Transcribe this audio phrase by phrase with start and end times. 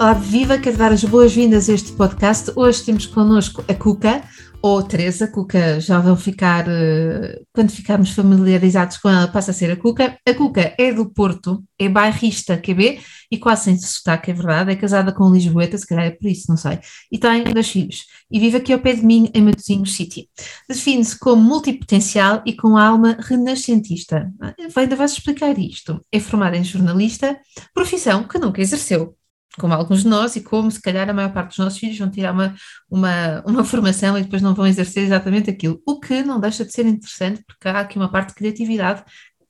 [0.00, 0.56] Olá, viva!
[0.56, 2.50] Quero dar as boas-vindas a este podcast.
[2.56, 4.22] Hoje temos connosco a Cuca,
[4.62, 9.70] ou Teresa, Cuca já vão ficar, eh, quando ficarmos familiarizados com ela, passa a ser
[9.70, 10.16] a Cuca.
[10.26, 12.98] A Cuca é do Porto, é bairrista QB
[13.30, 16.46] e quase sem sotaque, é verdade, é casada com Lisboeta, se calhar é por isso,
[16.48, 16.78] não sei,
[17.12, 20.30] e tem dois filhos, e vive aqui ao pé de mim, em Matosinhos City.
[20.66, 24.32] Define-se como multipotencial e com alma renascentista.
[24.74, 26.02] Ainda vais explicar isto.
[26.10, 27.38] É formada em jornalista,
[27.74, 29.14] profissão que nunca exerceu
[29.60, 32.10] como alguns de nós, e como se calhar a maior parte dos nossos filhos vão
[32.10, 32.54] tirar uma,
[32.90, 35.80] uma, uma formação e depois não vão exercer exatamente aquilo.
[35.86, 39.04] O que não deixa de ser interessante, porque há aqui uma parte de criatividade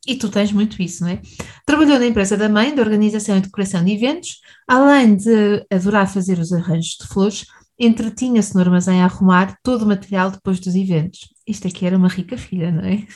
[0.07, 1.21] e tu tens muito isso, não é?
[1.65, 6.39] Trabalhou na empresa da mãe, de organização e decoração de eventos, além de adorar fazer
[6.39, 7.47] os arranjos de flores,
[7.79, 11.29] entretinha-se no armazém a arrumar todo o material depois dos eventos.
[11.47, 13.07] Isto aqui era uma rica filha, não é?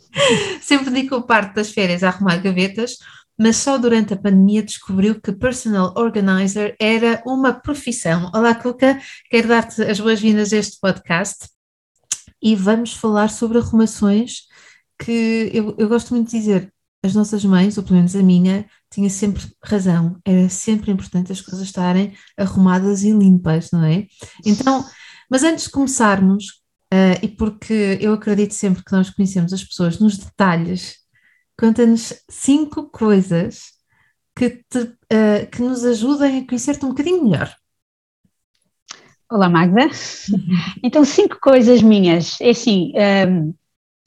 [0.60, 2.96] Sempre dedicou parte das férias a arrumar gavetas,
[3.42, 8.30] mas só durante a pandemia descobriu que personal organizer era uma profissão.
[8.32, 11.48] Olá, Cuca, quero dar-te as boas-vindas a este podcast
[12.40, 14.42] e vamos falar sobre arrumações
[14.96, 16.72] que eu, eu gosto muito de dizer.
[17.04, 20.16] As nossas mães, ou pelo menos a minha, tinha sempre razão.
[20.24, 24.06] Era sempre importante as coisas estarem arrumadas e limpas, não é?
[24.46, 24.84] Então,
[25.28, 26.44] mas antes de começarmos,
[26.94, 31.01] uh, e porque eu acredito sempre que nós conhecemos as pessoas nos detalhes
[31.62, 33.74] Conta-nos cinco coisas
[34.34, 37.54] que, te, uh, que nos ajudem a conhecer-te um bocadinho melhor.
[39.30, 39.88] Olá, Magda.
[40.82, 42.40] Então, cinco coisas minhas.
[42.40, 43.54] É assim, um, ehm,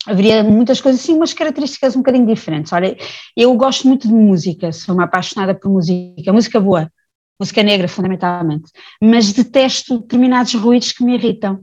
[0.05, 2.73] haveria muitas coisas assim, umas características um bocadinho diferentes.
[2.73, 2.97] Olha,
[3.37, 6.91] eu gosto muito de música, sou uma apaixonada por música, música boa,
[7.39, 8.69] música negra, fundamentalmente,
[9.01, 11.61] mas detesto determinados ruídos que me irritam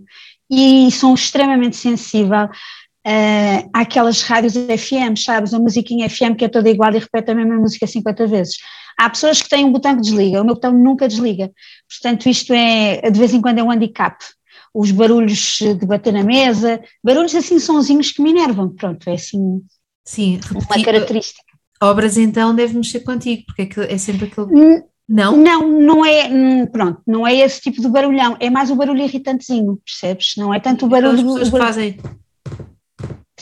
[0.50, 2.48] e sou extremamente sensível
[3.06, 7.34] uh, aquelas rádios FM, sabes, a musiquinha FM que é toda igual e repete a
[7.34, 8.56] mesma música 50 vezes.
[8.98, 11.50] Há pessoas que têm um botão que desliga, o meu botão nunca desliga.
[11.88, 14.16] Portanto, isto é, de vez em quando é um handicap.
[14.74, 18.70] Os barulhos de bater na mesa, barulhos assim, sonzinhos que me enervam.
[18.70, 19.60] Pronto, é assim
[20.04, 21.42] Sim, uma característica.
[21.82, 24.82] Obras então deve mexer contigo, porque é, é sempre aquele.
[25.08, 25.36] Não?
[25.36, 29.02] Não, não é, hum, pronto, não é esse tipo de barulhão, é mais o barulho
[29.02, 30.34] irritantezinho, percebes?
[30.38, 31.34] Não é tanto o barulho...
[31.34, 31.98] As pessoas fazem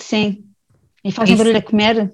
[0.02, 0.44] Sim.
[1.04, 1.44] E fazem Isso.
[1.44, 2.12] barulho a comer?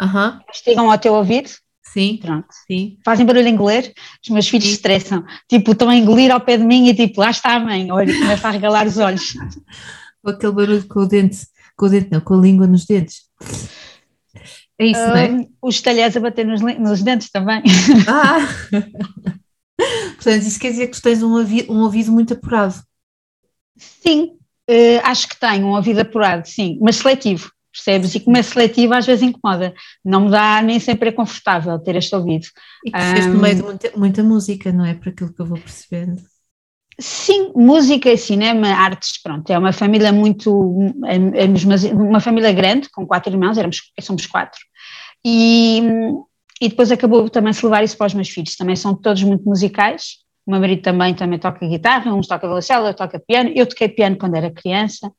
[0.00, 0.32] Aham.
[0.32, 0.40] Uhum.
[0.48, 1.50] Mastigam ao teu ouvido?
[1.82, 2.18] Sim.
[2.22, 2.46] Pronto.
[2.66, 2.98] Sim.
[3.04, 3.92] Fazem barulho a engolir?
[4.22, 4.72] Os meus filhos Sim.
[4.72, 5.24] estressam.
[5.48, 7.90] Tipo, estão a engolir ao pé de mim e tipo, lá está a mãe.
[7.90, 9.34] Olha, começa a regalar os olhos.
[10.22, 11.46] com aquele barulho com o dente,
[11.76, 13.22] com o dente não, com a língua nos dentes.
[14.78, 15.46] É isso, um, não é?
[15.60, 17.62] Os talheres a bater nos, nos dentes também.
[18.06, 18.38] Ah!
[20.14, 22.74] Portanto, isso quer dizer que tu tens um ouvido, um ouvido muito apurado.
[23.76, 24.38] Sim,
[24.68, 28.14] Uh, acho que tenho um ouvido apurado, sim, mas seletivo, percebes?
[28.14, 29.74] E como é seletivo, às vezes incomoda.
[30.04, 32.46] Não me dá, nem sempre é confortável ter este ouvido.
[32.84, 34.94] E que um, no meio de muita, muita, música, não é?
[34.94, 36.20] Por aquilo que eu vou percebendo.
[36.98, 42.90] Sim, música e cinema, artes, pronto, é uma família muito, é, é uma família grande,
[42.90, 44.60] com quatro irmãos, éramos, somos quatro,
[45.24, 45.82] e,
[46.60, 49.44] e depois acabou também se levar isso para os meus filhos, também são todos muito
[49.44, 53.50] musicais, o meu marido também, também toca guitarra, uns toca violoncelo, eu toco piano.
[53.54, 55.10] Eu toquei piano quando era criança.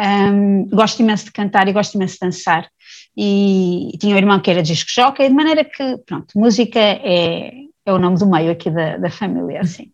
[0.00, 2.68] Um, gosto imenso de cantar e gosto imenso de dançar.
[3.16, 7.52] E, e tinha um irmão que era disco jockey, de maneira que, pronto, música é,
[7.84, 9.90] é o nome do meio aqui da, da família, assim.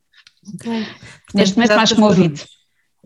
[0.55, 0.87] Okay.
[1.35, 2.41] Neste momento mais com o ouvido.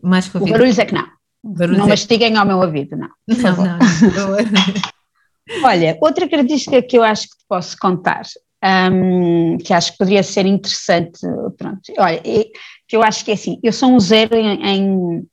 [0.03, 0.55] Mais com o ouvido.
[0.55, 1.07] O barulho é que não.
[1.45, 1.89] Não é...
[1.89, 3.09] mastiguem ao meu ouvido, não.
[3.29, 3.79] Não, não, não.
[5.65, 8.23] Olha, outra característica que eu acho que te posso contar
[8.65, 11.21] um, que acho que poderia ser interessante.
[11.57, 12.21] Pronto, olha,
[12.87, 15.27] que eu acho que é assim, eu sou um zero em, em,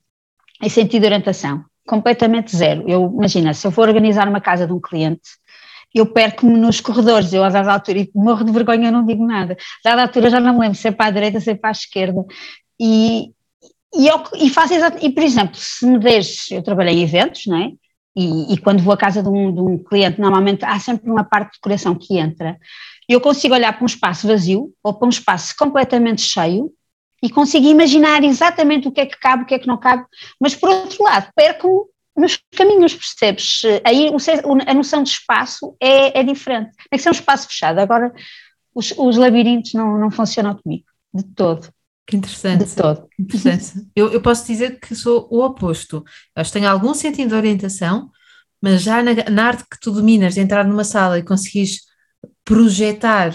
[0.62, 2.84] em sentido de orientação, completamente zero.
[2.88, 5.30] Eu imagina, se eu for organizar uma casa de um cliente,
[5.94, 9.24] eu perco-me nos corredores, eu a dada altura, e morro de vergonha, eu não digo
[9.24, 9.56] nada.
[9.84, 11.70] A dada altura já não me lembro se é para a direita, se é para
[11.70, 12.22] a esquerda.
[12.78, 13.32] E,
[13.94, 17.46] e, eu, e faço exatamente, e por exemplo, se me deixes, eu trabalhei em eventos,
[17.46, 17.72] não é?
[18.14, 21.22] E, e, quando vou à casa de um, de um cliente, normalmente há sempre uma
[21.22, 22.58] parte de decoração que entra
[23.14, 26.72] eu consigo olhar para um espaço vazio ou para um espaço completamente cheio
[27.22, 30.04] e consigo imaginar exatamente o que é que cabe, o que é que não cabe,
[30.40, 33.62] mas por outro lado, perco nos caminhos, percebes?
[33.84, 34.10] Aí
[34.66, 36.70] a noção de espaço é, é diferente.
[36.90, 37.78] Tem que ser um espaço fechado.
[37.78, 38.12] Agora,
[38.74, 41.68] os, os labirintos não, não funcionam comigo, de todo.
[42.06, 42.64] Que interessante.
[42.64, 43.08] De todo.
[43.18, 43.86] Interessante.
[43.94, 46.04] Eu, eu posso dizer que sou o oposto.
[46.36, 48.10] Eu acho que tenho algum sentido de orientação,
[48.62, 51.80] mas já na, na arte que tu dominas, de entrar numa sala e conseguires
[52.46, 53.34] projetar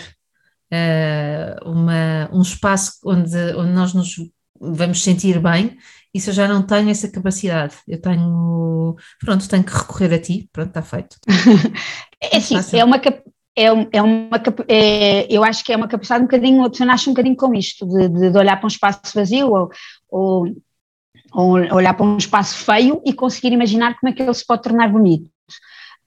[0.71, 4.15] uh, uma, um espaço onde, onde nós nos
[4.59, 5.77] vamos sentir bem,
[6.13, 7.75] isso eu já não tenho essa capacidade.
[7.87, 11.17] Eu tenho, pronto, tenho que recorrer a ti, pronto, está feito.
[12.21, 16.27] é assim, é uma, é, é uma é, eu acho que é uma capacidade um
[16.27, 19.51] bocadinho, a pessoa nasce um bocadinho com isto, de, de, olhar para um espaço vazio
[19.51, 19.69] ou,
[20.09, 20.55] ou,
[21.33, 24.63] ou, olhar para um espaço feio e conseguir imaginar como é que ele se pode
[24.63, 25.29] tornar bonito.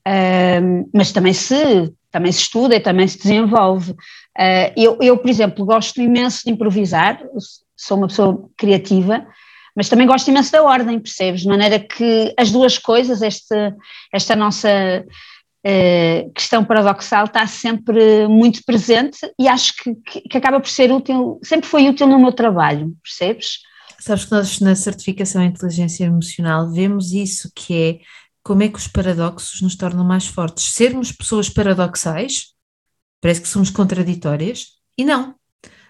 [0.06, 3.90] Uh, mas também se, também se estuda e também se desenvolve.
[3.90, 7.20] Uh, eu, eu, por exemplo, gosto imenso de improvisar,
[7.76, 9.26] sou uma pessoa criativa,
[9.74, 11.40] mas também gosto imenso da ordem, percebes?
[11.40, 13.74] De maneira que as duas coisas, esta,
[14.12, 14.70] esta nossa
[15.04, 21.40] uh, questão paradoxal está sempre muito presente e acho que, que, acaba por ser útil,
[21.42, 23.58] sempre foi útil no meu trabalho, percebes?
[23.98, 27.98] Sabes que nós na certificação em inteligência emocional vemos isso que é
[28.44, 30.74] como é que os paradoxos nos tornam mais fortes.
[30.74, 32.52] Sermos pessoas paradoxais,
[33.20, 35.34] parece que somos contraditórias, e não.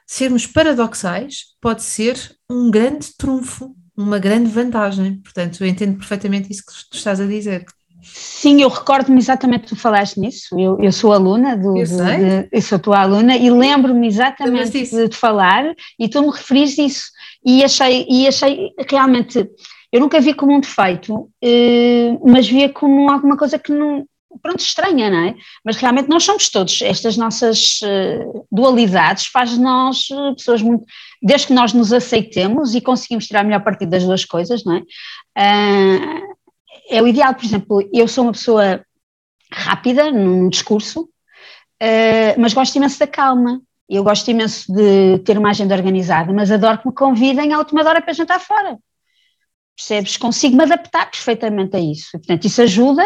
[0.06, 2.16] Sermos paradoxais pode ser
[2.48, 5.16] um grande trunfo, uma grande vantagem.
[5.16, 7.66] Portanto, eu entendo perfeitamente isso que tu estás a dizer.
[8.02, 10.58] Sim, eu recordo-me exatamente que tu falaste nisso.
[10.60, 11.76] Eu, eu sou aluna do.
[11.76, 11.86] Eu.
[11.86, 15.64] De, eu sou tua aluna e lembro-me exatamente de, de falar
[15.98, 17.04] e tu me referiste isso.
[17.44, 19.48] E achei, e achei realmente.
[19.94, 24.04] Eu nunca vi como um defeito, eh, mas via como alguma coisa que não.
[24.42, 25.36] Pronto, estranha, não é?
[25.64, 30.84] Mas realmente nós somos todos, estas nossas eh, dualidades faz nós eh, pessoas muito.
[31.22, 34.82] Desde que nós nos aceitemos e conseguimos tirar melhor partido das duas coisas, não é?
[36.90, 38.84] É o ideal, por exemplo, eu sou uma pessoa
[39.52, 41.08] rápida num discurso,
[42.36, 43.62] mas gosto imenso da calma.
[43.88, 47.88] Eu gosto imenso de ter uma agenda organizada, mas adoro que me convidem à última
[47.88, 48.76] hora para jantar fora.
[49.76, 50.16] Percebes?
[50.16, 52.12] Consigo me adaptar perfeitamente a isso.
[52.12, 53.04] Portanto, isso ajuda,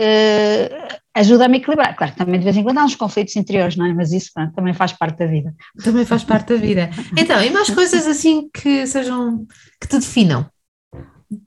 [0.00, 1.96] uh, ajuda a me equilibrar.
[1.96, 3.92] Claro que também de vez em quando há uns conflitos interiores, não é?
[3.92, 5.54] Mas isso pronto, também faz parte da vida.
[5.82, 6.90] Também faz parte da vida.
[7.16, 9.46] Então, e mais coisas assim que sejam,
[9.80, 10.46] que te definam?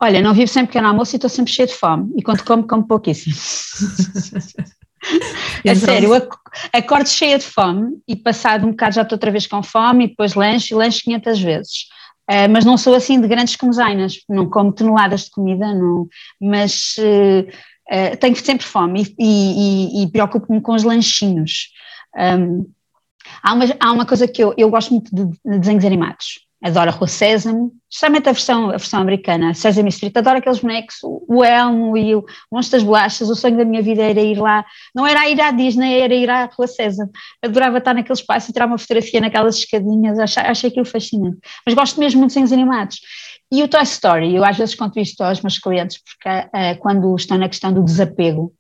[0.01, 2.13] Olha, não vivo sem pequeno almoço e estou sempre cheia de fome.
[2.17, 3.35] E quando como, como pouquíssimo.
[5.63, 6.11] é sério,
[6.73, 10.07] acordo cheia de fome e passado um bocado já estou outra vez com fome e
[10.09, 11.85] depois lanche e lanche 500 vezes.
[12.29, 16.07] Uh, mas não sou assim de grandes comesainas, não como toneladas de comida, não,
[16.39, 21.69] mas uh, uh, tenho sempre fome e, e, e, preocupo-me com os lanchinhos.
[22.15, 22.69] Um,
[23.41, 26.93] há, uma, há uma coisa que eu, eu gosto muito de desenhos animados adoro a
[26.93, 31.97] Rua Sésamo, especialmente a versão, a versão americana, Sesame Street, adoro aqueles bonecos, o Elmo
[31.97, 35.27] e o Monstro das Bolachas, o sonho da minha vida era ir lá, não era
[35.29, 37.09] ir à Disney, era ir à Rua Sésamo,
[37.41, 41.75] adorava estar naquele espaço e tirar uma fotografia naquelas escadinhas, achei, achei aquilo fascinante, mas
[41.75, 42.99] gosto mesmo muito de desenhos animados.
[43.51, 47.15] E o Toy Story, eu às vezes conto isto aos meus clientes, porque uh, quando
[47.15, 48.53] estão na questão do desapego,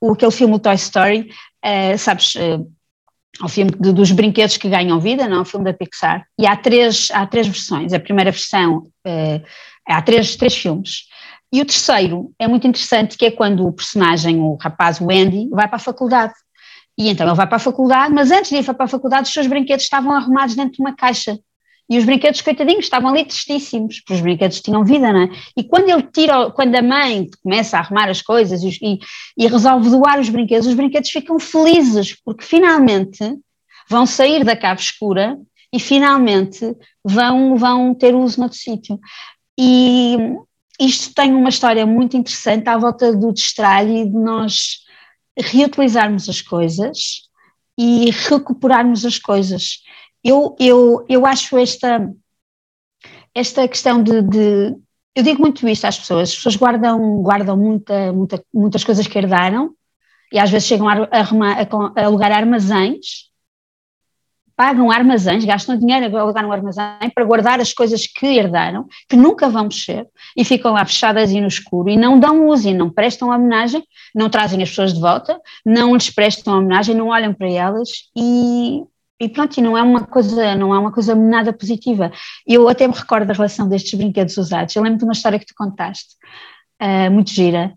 [0.00, 1.30] o, aquele filme o Toy Story,
[1.64, 2.66] uh, sabes, uh,
[3.40, 6.56] ao filme de, dos brinquedos que ganham vida, não, o filme da Pixar, e há
[6.56, 7.92] três, há três versões.
[7.92, 9.42] A primeira versão, é,
[9.86, 11.04] há três, três filmes.
[11.52, 15.48] E o terceiro é muito interessante, que é quando o personagem, o rapaz, o Andy,
[15.50, 16.34] vai para a faculdade.
[16.98, 19.32] E então ele vai para a faculdade, mas antes de ir para a faculdade, os
[19.32, 21.38] seus brinquedos estavam arrumados dentro de uma caixa.
[21.88, 25.30] E os brinquedos, coitadinhos, estavam ali tristíssimos, porque os brinquedos tinham vida, não é?
[25.56, 28.98] E quando ele tira, quando a mãe começa a arrumar as coisas e,
[29.38, 33.38] e, resolve doar os brinquedos, os brinquedos ficam felizes, porque finalmente
[33.88, 35.38] vão sair da cave escura
[35.72, 36.74] e finalmente
[37.04, 38.98] vão, vão ter uso noutro sítio.
[39.58, 40.16] E
[40.80, 44.80] isto tem uma história muito interessante à volta do destralho e de nós
[45.38, 47.26] reutilizarmos as coisas
[47.78, 49.82] e recuperarmos as coisas
[50.26, 52.12] eu, eu, eu acho esta,
[53.32, 54.76] esta questão de, de,
[55.14, 59.16] Eu digo muito isto às pessoas, as pessoas guardam, guardam muita, muita, muitas coisas que
[59.16, 59.72] herdaram
[60.32, 63.30] e às vezes chegam a, a, a alugar armazéns,
[64.56, 69.14] pagam armazéns, gastam dinheiro a alugar um armazém para guardar as coisas que herdaram, que
[69.14, 72.74] nunca vão mexer, e ficam lá fechadas e no escuro, e não dão uso, e
[72.74, 77.32] não prestam homenagem, não trazem as pessoas de volta, não lhes prestam homenagem, não olham
[77.32, 78.82] para elas, e
[79.20, 82.12] e pronto, e não é uma coisa, não é uma coisa nada positiva.
[82.46, 84.74] Eu até me recordo da relação destes brinquedos usados.
[84.76, 86.14] Eu lembro de uma história que tu contaste,
[86.82, 87.72] uh, muito gira,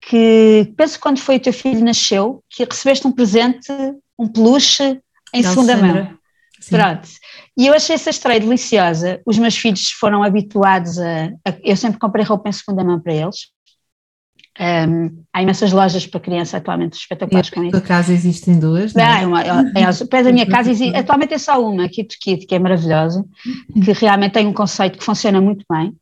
[0.00, 3.72] que penso quando foi o teu filho nasceu, que recebeste um presente,
[4.18, 5.00] um peluche
[5.32, 6.18] em segunda mão.
[6.60, 6.76] Sim.
[6.76, 7.08] Pronto.
[7.56, 9.20] E eu achei essa história deliciosa.
[9.24, 13.14] Os meus filhos foram habituados a, a, Eu sempre comprei roupa em segunda mão para
[13.14, 13.48] eles.
[14.60, 17.74] Um, há imensas lojas para criança atualmente espetaculares com isso.
[17.74, 19.22] Na casa existem duas, não é?
[19.22, 22.54] é, uma, é perto da minha casa existe, atualmente é só uma, Kit Kit, que
[22.54, 23.24] é maravilhosa,
[23.72, 25.96] que realmente tem um conceito que funciona muito bem.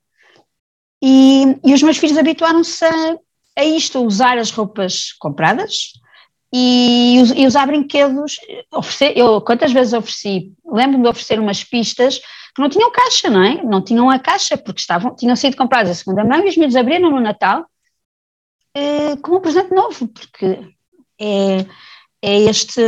[1.01, 3.17] E, e os meus filhos habituaram-se a,
[3.59, 5.93] a isto, a usar as roupas compradas,
[6.53, 8.41] e, e usar brinquedos,
[8.73, 12.19] oferecer, eu quantas vezes ofereci, lembro-me de oferecer umas pistas
[12.57, 13.63] que não tinham caixa, não é?
[13.63, 16.75] Não tinham a caixa, porque estavam, tinham sido compradas a segunda mão e os miúdos
[16.75, 17.65] abriram no Natal
[18.79, 20.75] eh, como um presente novo, porque
[21.21, 21.67] é,
[22.23, 22.83] é este,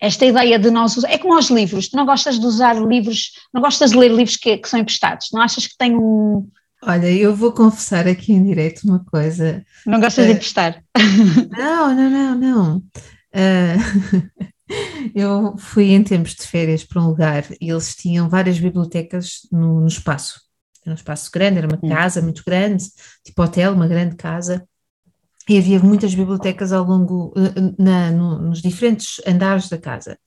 [0.00, 3.32] esta ideia de nós usar, é como aos livros, tu não gostas de usar livros,
[3.52, 6.48] não gostas de ler livros que, que são emprestados, não achas que tem um,
[6.82, 9.64] Olha, eu vou confessar aqui em direto uma coisa.
[9.86, 10.84] Não gostas uh, de emprestar?
[11.50, 12.76] Não, não, não, não.
[13.34, 14.46] Uh,
[15.14, 19.80] eu fui em tempos de férias para um lugar e eles tinham várias bibliotecas no,
[19.80, 20.40] no espaço.
[20.84, 21.88] Era um espaço grande, era uma hum.
[21.88, 22.84] casa muito grande,
[23.24, 24.64] tipo hotel, uma grande casa.
[25.48, 30.18] E havia muitas bibliotecas ao longo, eh, na, no, nos diferentes andares da casa.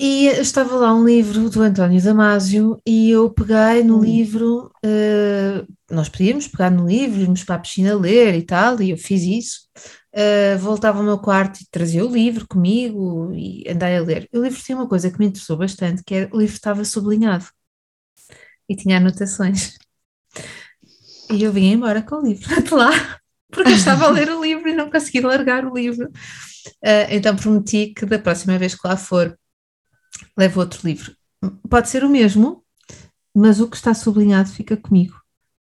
[0.00, 4.04] E estava lá um livro do António Damasio e eu peguei no hum.
[4.04, 8.90] livro, uh, nós podíamos pegar no livro, irmos para a piscina ler e tal, e
[8.90, 9.68] eu fiz isso.
[10.14, 14.28] Uh, voltava ao meu quarto e trazia o livro comigo e andei a ler.
[14.32, 17.46] O livro tinha uma coisa que me interessou bastante, que era, o livro estava sublinhado
[18.68, 19.78] e tinha anotações.
[21.30, 22.90] E eu vim embora com o livro de lá,
[23.50, 26.08] porque eu estava a ler o livro e não consegui largar o livro.
[26.82, 29.36] Uh, então prometi que da próxima vez que lá for
[30.36, 31.12] levo outro livro.
[31.68, 32.64] Pode ser o mesmo,
[33.34, 35.14] mas o que está sublinhado fica comigo.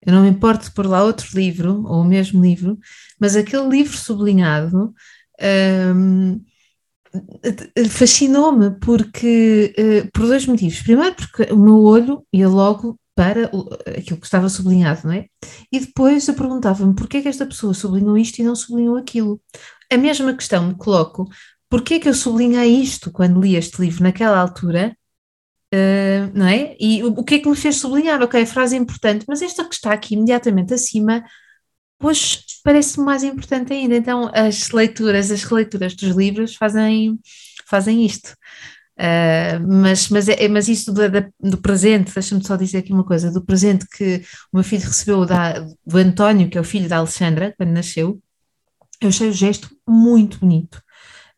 [0.06, 2.78] Eu não me importo pôr lá outro livro, ou o mesmo livro,
[3.20, 4.94] mas aquele livro sublinhado
[5.96, 6.44] hum,
[7.90, 10.82] fascinou-me porque uh, por dois motivos.
[10.82, 13.52] Primeiro, porque o meu olho ia logo para
[13.98, 15.28] aquilo que estava sublinhado, não é?
[15.72, 19.42] E depois eu perguntava-me porquê é que esta pessoa sublinhou isto e não sublinhou aquilo.
[19.92, 21.28] A mesma questão me coloco
[21.70, 24.96] porquê que eu sublinhei isto quando li este livro naquela altura,
[25.74, 26.76] uh, não é?
[26.80, 28.22] E o, o, que é que me fez sublinhar?
[28.22, 31.24] Ok, frase é importante, mas esta que está aqui imediatamente acima,
[32.00, 33.96] pois parece-me mais importante ainda.
[33.96, 37.20] Então, as leituras, as releituras dos livros fazem,
[37.66, 38.36] fazem isto.
[39.02, 41.02] Uh, mas, mas, é, mas isso do,
[41.40, 44.22] do presente, deixa-me só dizer aqui uma coisa, do presente que
[44.54, 48.22] o meu filho recebeu da, do António, que é o filho da Alexandra, quando nasceu,
[49.02, 50.76] eu achei o gesto muito bonito.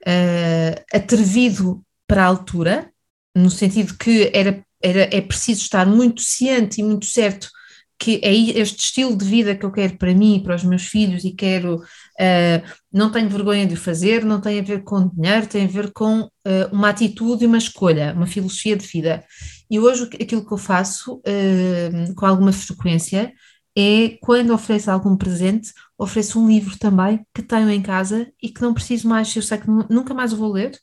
[0.06, 2.92] Uh, atrevido para a altura,
[3.34, 7.50] no sentido que era, era, é preciso estar muito ciente e muito certo
[7.98, 10.84] que é este estilo de vida que eu quero para mim e para os meus
[10.84, 11.82] filhos e quero,
[12.20, 15.68] uh, não tenho vergonha de o fazer, não tem a ver com dinheiro, tem a
[15.68, 16.30] ver com uh,
[16.72, 19.24] uma atitude e uma escolha, uma filosofia de vida.
[19.70, 23.34] E hoje aquilo que eu faço uh, com alguma frequência
[23.76, 28.62] é quando ofereço algum presente, ofereço um livro também que tenho em casa e que
[28.62, 30.78] não preciso mais, eu sei que nunca mais o vou ler,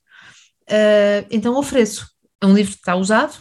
[1.30, 2.08] então ofereço.
[2.42, 3.34] É um livro que está usado,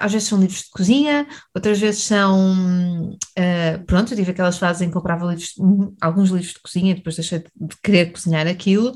[0.00, 3.10] às vezes são livros de cozinha, outras vezes são.
[3.38, 5.54] Uh, pronto, eu tive aquelas fases em que comprava livros,
[6.00, 8.92] alguns livros de cozinha e depois deixei de querer cozinhar aquilo,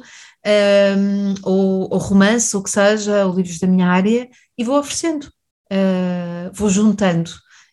[0.46, 5.24] um, ou, ou romance, ou que seja, ou livros da minha área, e vou oferecendo,
[5.72, 7.30] uh, vou juntando.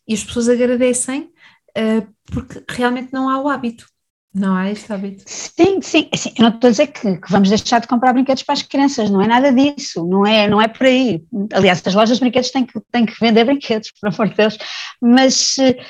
[0.07, 1.31] E as pessoas agradecem
[1.77, 3.87] uh, porque realmente não há o hábito.
[4.35, 5.23] Não há este hábito.
[5.25, 6.09] Sim, sim.
[6.37, 9.09] Eu não estou a dizer que, que, vamos deixar de comprar brinquedos para as crianças,
[9.09, 11.23] não é nada disso, não é, não é por aí.
[11.53, 14.57] Aliás, as lojas de brinquedos têm que, têm que vender brinquedos, por amor de Deus,
[15.01, 15.81] mas uh,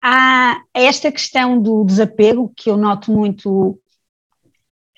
[0.00, 3.80] há esta questão do desapego que eu noto muito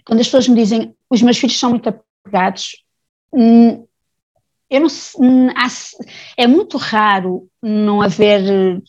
[0.05, 2.85] quando as pessoas me dizem os meus filhos são muito apegados.
[3.33, 3.87] Hum,
[4.69, 4.89] eu não,
[5.19, 5.49] hum,
[6.37, 8.83] é muito raro não haver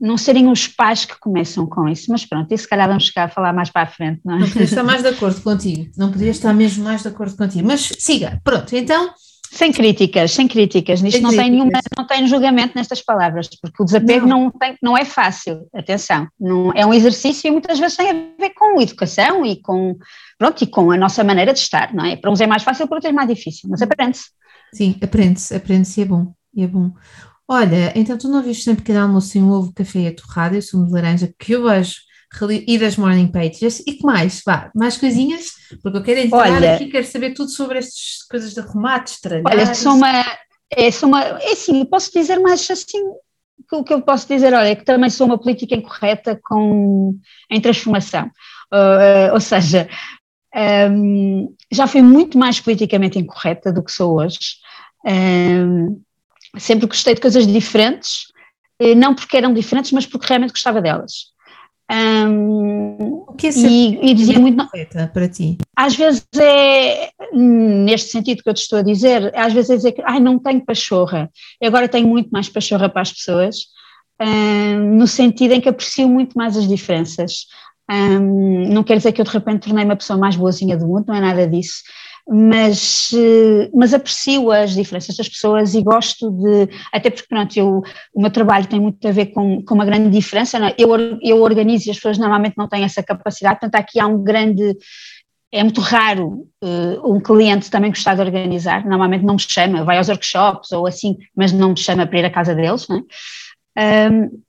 [0.00, 3.24] não serem os pais que começam com isso, mas pronto, isso se calhar vamos chegar
[3.24, 4.38] a falar mais para a frente, não é?
[4.40, 7.66] Não podia estar mais de acordo contigo, não podia estar mesmo mais de acordo contigo,
[7.66, 9.10] mas siga, pronto, então...
[9.52, 11.50] Sem críticas, sem críticas, nisto sem não críticas.
[11.50, 15.04] tem nenhuma, não tem julgamento nestas palavras, porque o desapego não, não, tem, não é
[15.04, 19.60] fácil, atenção, não, é um exercício e muitas vezes tem a ver com educação e
[19.60, 19.98] com,
[20.38, 22.14] pronto, e com a nossa maneira de estar, não é?
[22.14, 24.26] Para uns é mais fácil, para outros é mais difícil, mas aprende-se.
[24.72, 26.92] Sim, aprende-se, aprende-se e é bom, e é bom.
[27.52, 30.56] Olha, então tu não viste sempre pequeno almoço sem um ovo, café e a torrada?
[30.56, 31.96] E sumo de laranja que eu vejo
[32.48, 33.80] e das morning pages.
[33.80, 34.40] E que mais?
[34.46, 35.50] Vá, mais coisinhas,
[35.82, 39.68] porque eu quero entrar olha, aqui, quero saber tudo sobre estas coisas de remates, tralhares.
[39.68, 40.24] Olha, sou uma,
[40.70, 43.02] é, sou uma, é assim, posso dizer mais assim,
[43.72, 47.16] o que eu posso dizer, olha, é que também sou uma política incorreta com,
[47.50, 48.26] em transformação,
[48.72, 49.88] uh, ou seja,
[50.88, 54.38] um, já fui muito mais politicamente incorreta do que sou hoje,
[55.04, 56.00] um,
[56.58, 58.24] sempre gostei de coisas diferentes,
[58.78, 61.30] eh, não porque eram diferentes, mas porque realmente gostava delas.
[61.92, 64.64] Um, o que é ser e, e dizia muito
[65.12, 65.58] para ti?
[65.76, 69.92] Às vezes é, neste sentido que eu te estou a dizer, às vezes é dizer
[69.92, 71.28] que ai, não tenho pachorra,
[71.60, 73.56] e agora tenho muito mais pachorra para as pessoas,
[74.20, 77.46] um, no sentido em que aprecio muito mais as diferenças.
[77.90, 81.06] Um, não quer dizer que eu de repente tornei-me a pessoa mais boazinha do mundo,
[81.08, 81.82] não é nada disso,
[82.32, 87.82] mas, eh, mas aprecio as diferenças das pessoas e gosto de, até porque pronto, eu,
[88.14, 90.74] o meu trabalho tem muito a ver com, com uma grande diferença, é?
[90.78, 90.90] eu,
[91.22, 94.76] eu organizo e as pessoas normalmente não têm essa capacidade, portanto aqui há um grande,
[95.50, 99.98] é muito raro uh, um cliente também gostar de organizar, normalmente não me chama, vai
[99.98, 103.04] aos workshops ou assim, mas não me chama para ir à casa deles, não
[103.76, 104.08] é?
[104.08, 104.40] Um,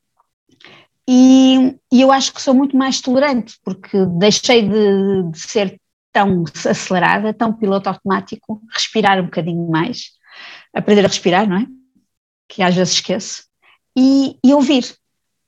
[1.09, 5.81] e, e, eu acho que sou muito mais tolerante, porque deixei de, de, ser
[6.11, 10.11] tão acelerada, tão piloto automático, respirar um bocadinho mais,
[10.73, 11.67] aprender a respirar, não é?
[12.47, 13.43] Que às vezes esqueço,
[13.97, 14.95] e, e ouvir.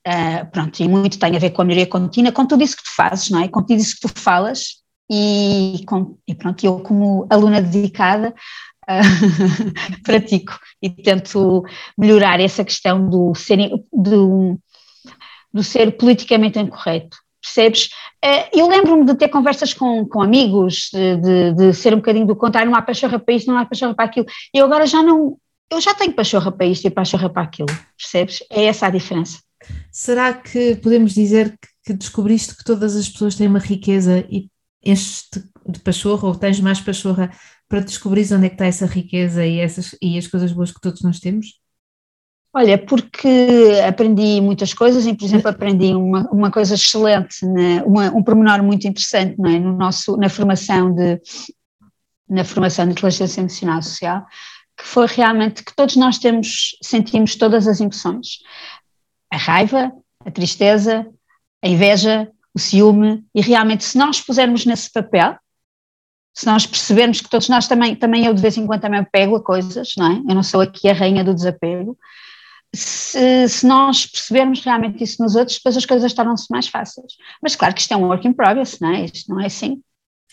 [0.05, 2.84] Uh, pronto, e muito tem a ver com a melhoria contínua, com tudo isso que
[2.84, 3.48] tu fazes, não é?
[3.48, 8.34] Com tudo isso que tu falas, e, com, e pronto, eu como aluna dedicada
[8.89, 11.63] uh, pratico e tento
[11.98, 14.60] melhorar essa questão do ser, do,
[15.53, 17.89] do ser politicamente incorreto percebes?
[18.23, 22.35] Eh, eu lembro-me de ter conversas com, com amigos, de, de, ser um bocadinho do
[22.35, 24.25] contrário, não há pachorra para isto, não há pachorra para aquilo.
[24.53, 25.38] Eu agora já não,
[25.69, 28.41] eu já tenho pachorra para isto e pachorra para aquilo, percebes?
[28.50, 29.39] É essa a diferença.
[29.91, 34.50] Será que podemos dizer que descobriste que todas as pessoas têm uma riqueza e
[34.83, 37.29] enches-te de pachorra ou tens mais pachorra
[37.67, 40.81] para descobrir onde é que está essa riqueza e, essas, e as coisas boas que
[40.81, 41.62] todos nós temos?
[42.55, 48.12] Olha, porque aprendi muitas coisas e, por exemplo, aprendi uma, uma coisa excelente, né, uma,
[48.12, 49.60] um pormenor muito interessante é?
[49.60, 51.19] no nosso, na formação de
[52.29, 54.25] na formação de inteligência emocional social,
[54.77, 58.39] que foi realmente que todos nós temos, sentimos todas as emoções.
[59.29, 59.91] A raiva,
[60.25, 61.05] a tristeza,
[61.62, 65.38] a inveja, o ciúme, e realmente se nós pusermos nesse papel,
[66.33, 69.36] se nós percebermos que todos nós também, também eu de vez em quando também pego
[69.36, 70.15] a coisas, não é?
[70.27, 71.95] Eu não sou aqui a rainha do desapego,
[72.75, 77.13] se, se, nós percebermos realmente isso nos outros, depois as coisas tornam-se mais fáceis.
[77.41, 79.05] Mas claro que isto é um work in progress, não é?
[79.05, 79.81] Isto não é assim.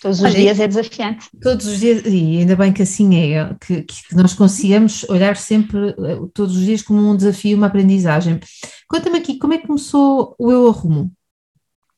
[0.00, 1.28] Todos os Olha, dias é desafiante.
[1.42, 5.90] Todos os dias, e ainda bem que assim é, que, que nós consigamos olhar sempre,
[5.90, 8.40] eh, todos os dias, como um desafio, uma aprendizagem.
[8.88, 11.12] Conta-me aqui, como é que começou o Eu Arrumo?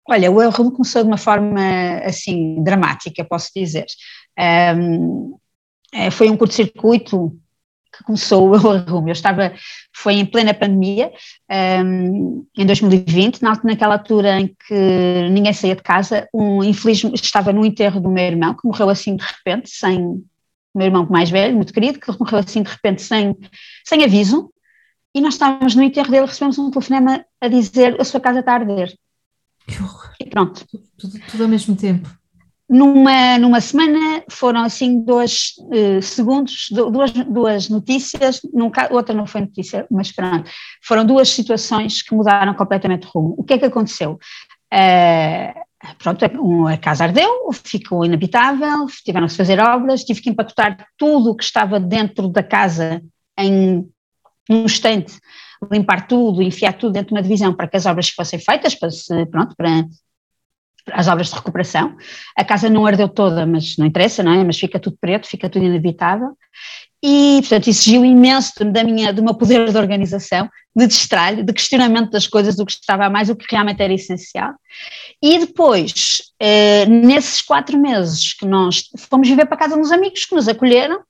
[0.08, 1.60] Olha, o Eu Arrumo começou de uma forma,
[2.04, 3.86] assim, dramática, posso dizer.
[4.76, 5.36] Um,
[5.92, 7.38] eh, foi um curto-circuito
[7.92, 9.08] que começou o arrumo.
[9.08, 9.52] Eu estava,
[9.94, 11.12] foi em plena pandemia,
[11.84, 17.52] um, em 2020, na, naquela altura em que ninguém saía de casa, um infeliz estava
[17.52, 20.24] no enterro do meu irmão, que morreu assim de repente, sem, o
[20.74, 23.36] meu irmão mais velho, muito querido, que morreu assim de repente sem,
[23.84, 24.50] sem aviso,
[25.14, 28.52] e nós estávamos no enterro dele, recebemos um telefonema a dizer a sua casa está
[28.52, 28.96] a arder.
[30.18, 30.64] E pronto.
[30.96, 32.08] Tudo, tudo ao mesmo tempo.
[32.68, 39.42] Numa, numa semana foram assim dois uh, segundos, duas, duas notícias, nunca, outra não foi
[39.42, 40.50] notícia, mas pronto,
[40.82, 43.34] foram duas situações que mudaram completamente o rumo.
[43.36, 44.18] O que é que aconteceu?
[44.72, 45.60] Uh,
[45.98, 51.36] pronto, a casa ardeu, ficou inabitável, tiveram que fazer obras, tive que empacotar tudo o
[51.36, 53.02] que estava dentro da casa
[53.38, 53.86] em
[54.48, 55.18] um instante,
[55.70, 58.88] limpar tudo, enfiar tudo dentro de uma divisão para que as obras fossem feitas, para,
[59.30, 59.84] pronto, para
[60.90, 61.96] as obras de recuperação.
[62.36, 64.42] A casa não ardeu toda, mas não interessa, não é?
[64.42, 66.36] Mas fica tudo preto, fica tudo inabitável.
[67.04, 72.10] E, portanto, exigiu imenso da minha, do meu poder de organização, de destralho, de questionamento
[72.10, 74.52] das coisas, do que estava a mais, o que realmente era essencial.
[75.20, 80.24] E depois, eh, nesses quatro meses que nós fomos viver para a casa dos amigos
[80.24, 81.00] que nos acolheram,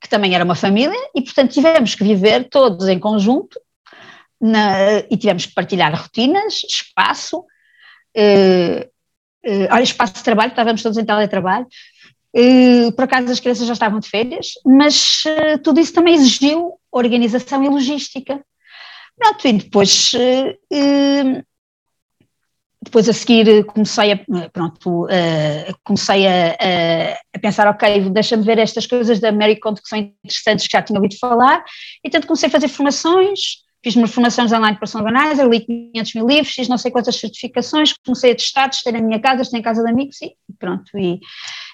[0.00, 3.58] que também era uma família, e, portanto, tivemos que viver todos em conjunto
[4.40, 7.44] na, e tivemos que partilhar rotinas, espaço,
[8.16, 8.88] eh,
[9.46, 11.66] uh, espaço de trabalho, estávamos todos em teletrabalho,
[12.36, 16.74] uh, por acaso as crianças já estavam de férias, mas uh, tudo isso também exigiu
[16.90, 18.40] organização e logística.
[19.18, 20.12] Pronto, e depois,
[22.82, 24.18] depois a seguir comecei a,
[24.52, 25.06] pronto,
[25.82, 26.54] comecei a,
[27.34, 30.82] a, pensar, ok, deixa-me ver estas coisas da Mary Conto que são interessantes, que já
[30.82, 31.64] tinha ouvido falar,
[32.04, 36.14] e tanto comecei a fazer formações, fiz umas formações online para Personal Organizer, li 500
[36.16, 39.60] mil livros, fiz não sei quantas certificações, comecei a testar, testei na minha casa, testei
[39.60, 41.20] em casa de amigos e pronto, e,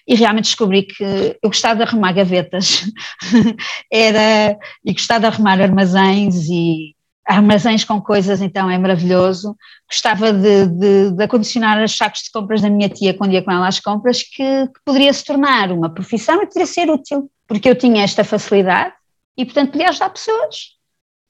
[0.07, 2.85] e realmente descobri que eu gostava de arrumar gavetas,
[3.91, 6.95] era, e gostava de arrumar armazéns e
[7.27, 9.57] armazéns com coisas, então é maravilhoso.
[9.89, 13.53] Gostava de, de, de acondicionar os sacos de compras da minha tia quando ia com
[13.53, 17.71] ela às compras, que, que poderia se tornar uma profissão e poderia ser útil, porque
[17.71, 18.93] eu tinha esta facilidade
[19.39, 20.82] e, portanto, podia ajudar pessoas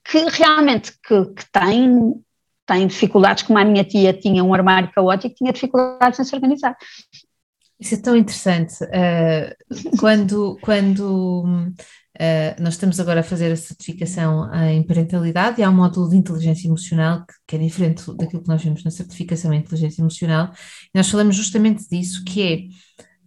[0.05, 2.15] que realmente que, que têm
[2.65, 6.77] tem dificuldades, como a minha tia tinha um armário caótico, tinha dificuldades em se organizar.
[7.79, 8.75] Isso é tão interessante.
[8.85, 15.69] Uh, quando quando uh, nós estamos agora a fazer a certificação em parentalidade e há
[15.69, 19.53] um módulo de inteligência emocional que, que é diferente daquilo que nós vimos na certificação
[19.53, 20.53] em inteligência emocional,
[20.95, 22.59] e nós falamos justamente disso, que é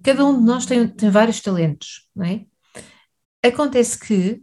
[0.02, 2.46] cada um de nós tem, tem vários talentos, não é?
[3.44, 4.42] Acontece que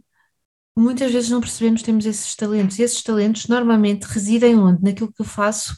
[0.75, 4.83] muitas vezes não percebemos que temos esses talentos, e esses talentos normalmente residem onde?
[4.83, 5.75] Naquilo que eu faço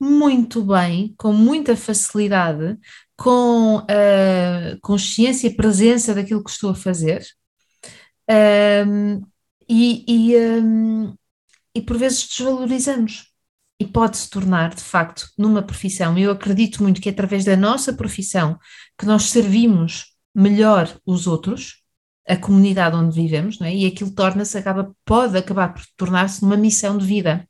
[0.00, 2.76] muito bem, com muita facilidade,
[3.16, 7.24] com uh, consciência e presença daquilo que estou a fazer.
[8.28, 9.22] Um,
[9.68, 11.14] e, e, um,
[11.74, 13.30] e por vezes desvalorizamos.
[13.80, 16.16] E pode se tornar, de facto, numa profissão.
[16.18, 18.58] Eu acredito muito que é através da nossa profissão
[18.98, 21.81] que nós servimos melhor os outros,
[22.26, 23.74] a comunidade onde vivemos, não é?
[23.74, 27.48] E aquilo torna-se, acaba, pode acabar por tornar-se numa missão de vida.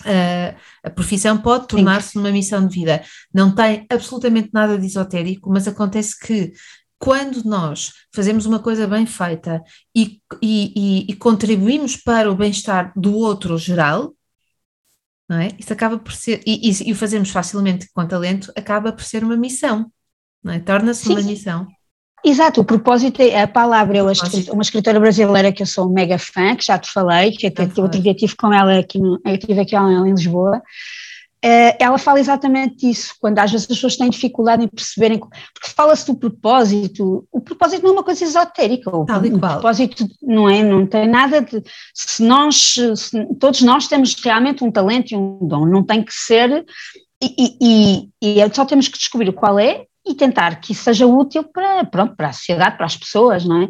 [0.00, 3.04] Uh, a profissão pode tornar-se numa missão de vida.
[3.32, 6.52] Não tem absolutamente nada de esotérico, mas acontece que
[6.98, 9.62] quando nós fazemos uma coisa bem feita
[9.94, 14.14] e, e, e, e contribuímos para o bem-estar do outro geral,
[15.28, 15.48] não é?
[15.58, 19.36] Isso acaba por ser, e, e, o fazemos facilmente com talento, acaba por ser uma
[19.36, 19.90] missão,
[20.42, 20.60] não é?
[20.60, 21.66] Torna-se uma missão.
[22.24, 23.98] Exato, o propósito é a palavra.
[23.98, 24.06] Eu,
[24.52, 27.62] uma escritora brasileira que eu sou um mega fã, que já te falei, que até
[27.80, 30.62] outro dia estive com ela aqui, eu estive aqui em Lisboa.
[31.44, 35.74] Uh, ela fala exatamente isso, quando às vezes as pessoas têm dificuldade em perceberem, porque
[35.74, 40.62] fala-se do propósito, o propósito não é uma coisa esotérica, o, o propósito não é,
[40.62, 41.60] não tem nada de,
[41.92, 46.14] se nós, se, todos nós temos realmente um talento e um dom, não tem que
[46.14, 46.64] ser,
[47.20, 51.06] e, e, e, e só temos que descobrir qual é e tentar que isso seja
[51.06, 53.68] útil para, pronto, para a sociedade, para as pessoas, não é?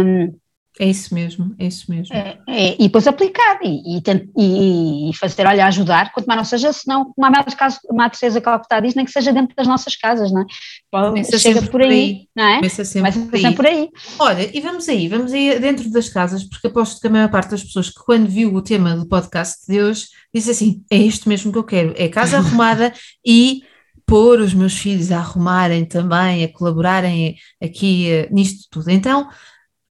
[0.00, 0.34] Um,
[0.80, 2.16] é isso mesmo, é isso mesmo.
[2.16, 6.72] É, é, e depois aplicar e, e, e, fazer, olha, ajudar, quanto mais não seja,
[6.72, 9.66] senão, como a Madre, caso, a Madre Teresa Calcutá diz, nem que seja dentro das
[9.66, 10.46] nossas casas, não é?
[10.90, 12.56] Começa chega por aí, aí, não é?
[12.56, 13.54] Começa sempre, Começa por, aí.
[13.56, 13.90] por aí.
[14.18, 17.50] Olha, e vamos aí, vamos aí dentro das casas, porque aposto que a maior parte
[17.50, 21.28] das pessoas que quando viu o tema do podcast de hoje, disse assim, é isto
[21.28, 22.90] mesmo que eu quero, é casa arrumada
[23.26, 23.64] e
[24.10, 28.90] pôr os meus filhos a arrumarem também, a colaborarem aqui uh, nisto tudo.
[28.90, 29.30] Então,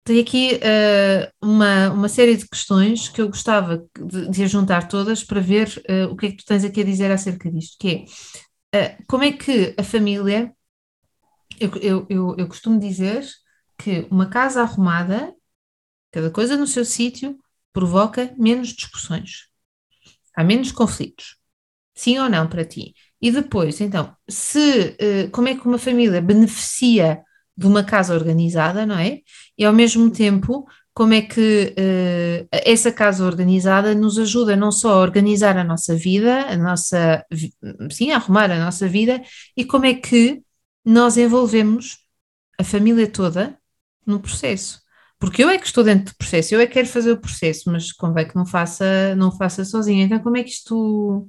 [0.03, 5.23] tenho aqui uh, uma, uma série de questões que eu gostava de, de juntar todas
[5.23, 8.07] para ver uh, o que é que tu tens aqui a dizer acerca disto, que
[8.73, 10.51] é como é que a família,
[11.61, 13.23] eu, eu, eu, eu costumo dizer
[13.77, 15.35] que uma casa arrumada,
[16.11, 17.39] cada coisa no seu sítio,
[17.71, 19.49] provoca menos discussões,
[20.35, 21.37] há menos conflitos.
[21.95, 22.95] Sim ou não para ti?
[23.21, 27.23] E depois, então, se uh, como é que uma família beneficia
[27.57, 29.21] de uma casa organizada, não é?
[29.57, 34.93] E ao mesmo tempo, como é que uh, essa casa organizada nos ajuda não só
[34.95, 37.25] a organizar a nossa vida, a nossa,
[37.91, 39.23] sim, a arrumar a nossa vida,
[39.57, 40.43] e como é que
[40.85, 41.99] nós envolvemos
[42.59, 43.59] a família toda
[44.07, 44.81] no processo.
[45.19, 47.71] Porque eu é que estou dentro do processo, eu é que quero fazer o processo,
[47.71, 50.05] mas convém que não faça, não faça sozinha.
[50.05, 51.29] Então, como é que isto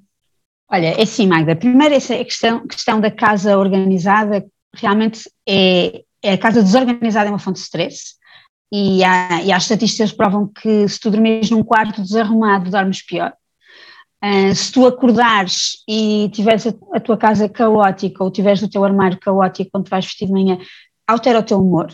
[0.69, 1.55] Olha, é assim, Magda.
[1.55, 7.39] Primeiro, essa questão, questão da casa organizada realmente é, é a casa desorganizada é uma
[7.39, 8.15] fonte de stress.
[8.71, 13.33] E, há, e as estatísticas provam que se tu dormires num quarto desarrumado, dormes pior.
[14.21, 18.83] Uh, se tu acordares e tiveres a, a, tua casa caótica ou tiveres o teu
[18.83, 20.57] armário caótico quando vais vestir de manhã,
[21.07, 21.93] altera o teu humor.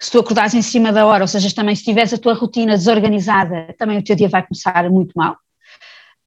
[0.00, 2.72] Se tu acordares em cima da hora, ou seja, também se tiveres a tua rotina
[2.72, 5.36] desorganizada, também o teu dia vai começar muito mal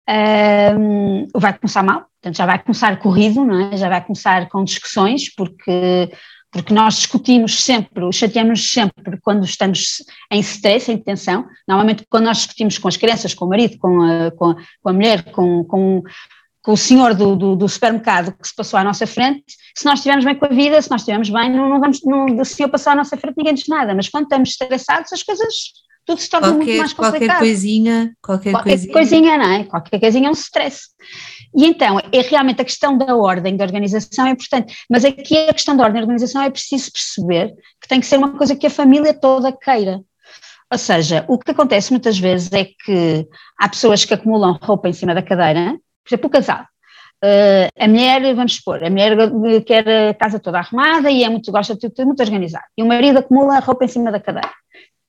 [0.09, 3.77] um, vai começar mal, portanto já vai começar corrido, não é?
[3.77, 6.11] já vai começar com discussões, porque,
[6.51, 12.37] porque nós discutimos sempre, chateamos sempre quando estamos em stress, em tensão, normalmente quando nós
[12.37, 15.63] discutimos com as crianças, com o marido, com a, com a, com a mulher, com,
[15.65, 16.01] com,
[16.63, 19.43] com o senhor do, do, do, supermercado que se passou à nossa frente,
[19.77, 22.25] se nós estivermos bem com a vida, se nós estivermos bem, não, não vamos, não,
[22.25, 25.53] o senhor passar à nossa frente ninguém diz nada, mas quando estamos estressados as coisas
[26.05, 27.19] tudo se torna qualquer, muito mais complicado.
[27.19, 28.93] Qualquer coisinha, qualquer, qualquer coisinha.
[28.93, 29.63] coisinha, não é?
[29.65, 30.88] Qualquer coisinha é um stress.
[31.55, 35.53] E então, é realmente a questão da ordem, da organização é importante, mas aqui a
[35.53, 38.67] questão da ordem da organização é preciso perceber que tem que ser uma coisa que
[38.67, 40.01] a família toda queira.
[40.71, 43.27] Ou seja, o que acontece muitas vezes é que
[43.59, 45.71] há pessoas que acumulam roupa em cima da cadeira,
[46.03, 46.65] por exemplo, o casal.
[47.23, 49.13] Uh, a mulher, vamos supor, a mulher
[49.65, 52.63] quer a casa toda arrumada e é muito, gosta de tudo muito organizado.
[52.77, 54.49] E o marido acumula a roupa em cima da cadeira.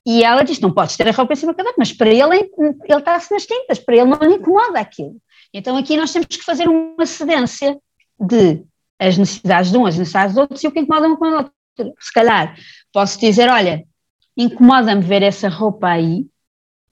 [0.07, 2.51] E ela diz: não podes ter a roupa em cima da cadeira, mas para ele,
[2.59, 5.17] ele está-se nas tintas, para ele não lhe incomoda aquilo.
[5.53, 7.79] Então aqui nós temos que fazer uma cedência
[8.19, 8.65] de
[8.99, 11.37] as necessidades de um, as necessidades de outros e o que incomoda um com o
[11.37, 11.53] outro.
[11.99, 12.57] Se calhar
[12.93, 13.85] posso dizer: olha,
[14.37, 16.27] incomoda-me ver essa roupa aí,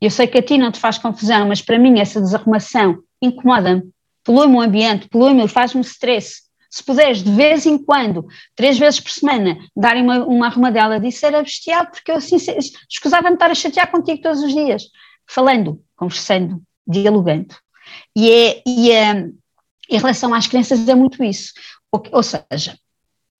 [0.00, 3.82] Eu sei que a ti não te faz confusão, mas para mim essa desarrumação incomoda-me,
[4.22, 6.42] polui-me o ambiente, polui-me, faz-me stress.
[6.78, 11.26] Se puderes, de vez em quando, três vezes por semana, darem uma, uma arrumadela disso,
[11.26, 12.36] era bestial, porque eu assim,
[12.88, 14.84] escusava-me estar a chatear contigo todos os dias,
[15.28, 17.52] falando, conversando, dialogando.
[18.14, 19.28] E, é, e é,
[19.90, 21.52] em relação às crianças é muito isso.
[21.90, 22.78] Ou, ou seja,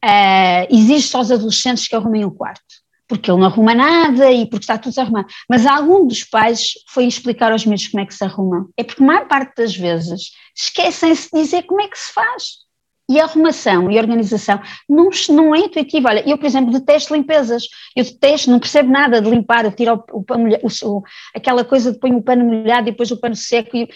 [0.05, 2.65] uh, exige só os adolescentes que arrumem o quarto
[3.07, 5.29] porque ele não arruma nada e porque está tudo desarrumado.
[5.49, 8.69] Mas algum dos pais foi explicar aos miúdos como é que se arrumam.
[8.77, 12.68] É porque a maior parte das vezes esquecem-se de dizer como é que se faz.
[13.11, 16.11] E a arrumação e a organização não, não é intuitiva.
[16.11, 17.65] Olha, eu, por exemplo, detesto limpezas.
[17.97, 21.03] Eu detesto, não percebo nada de limpar, eu tiro o, o, o,
[21.35, 23.77] aquela coisa de põe o pano molhado e depois o pano seco.
[23.77, 23.89] E,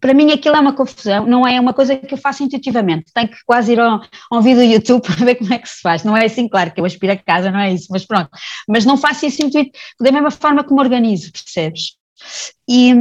[0.00, 3.28] para mim aquilo é uma confusão, não é uma coisa que eu faço intuitivamente, tenho
[3.28, 6.02] que quase ir ao, ao vídeo do YouTube para ver como é que se faz,
[6.02, 8.30] não é assim, claro que eu aspiro a casa, não é isso, mas pronto,
[8.66, 11.96] mas não faço isso intuitivamente, da mesma forma que me organizo, percebes?
[12.68, 12.94] E,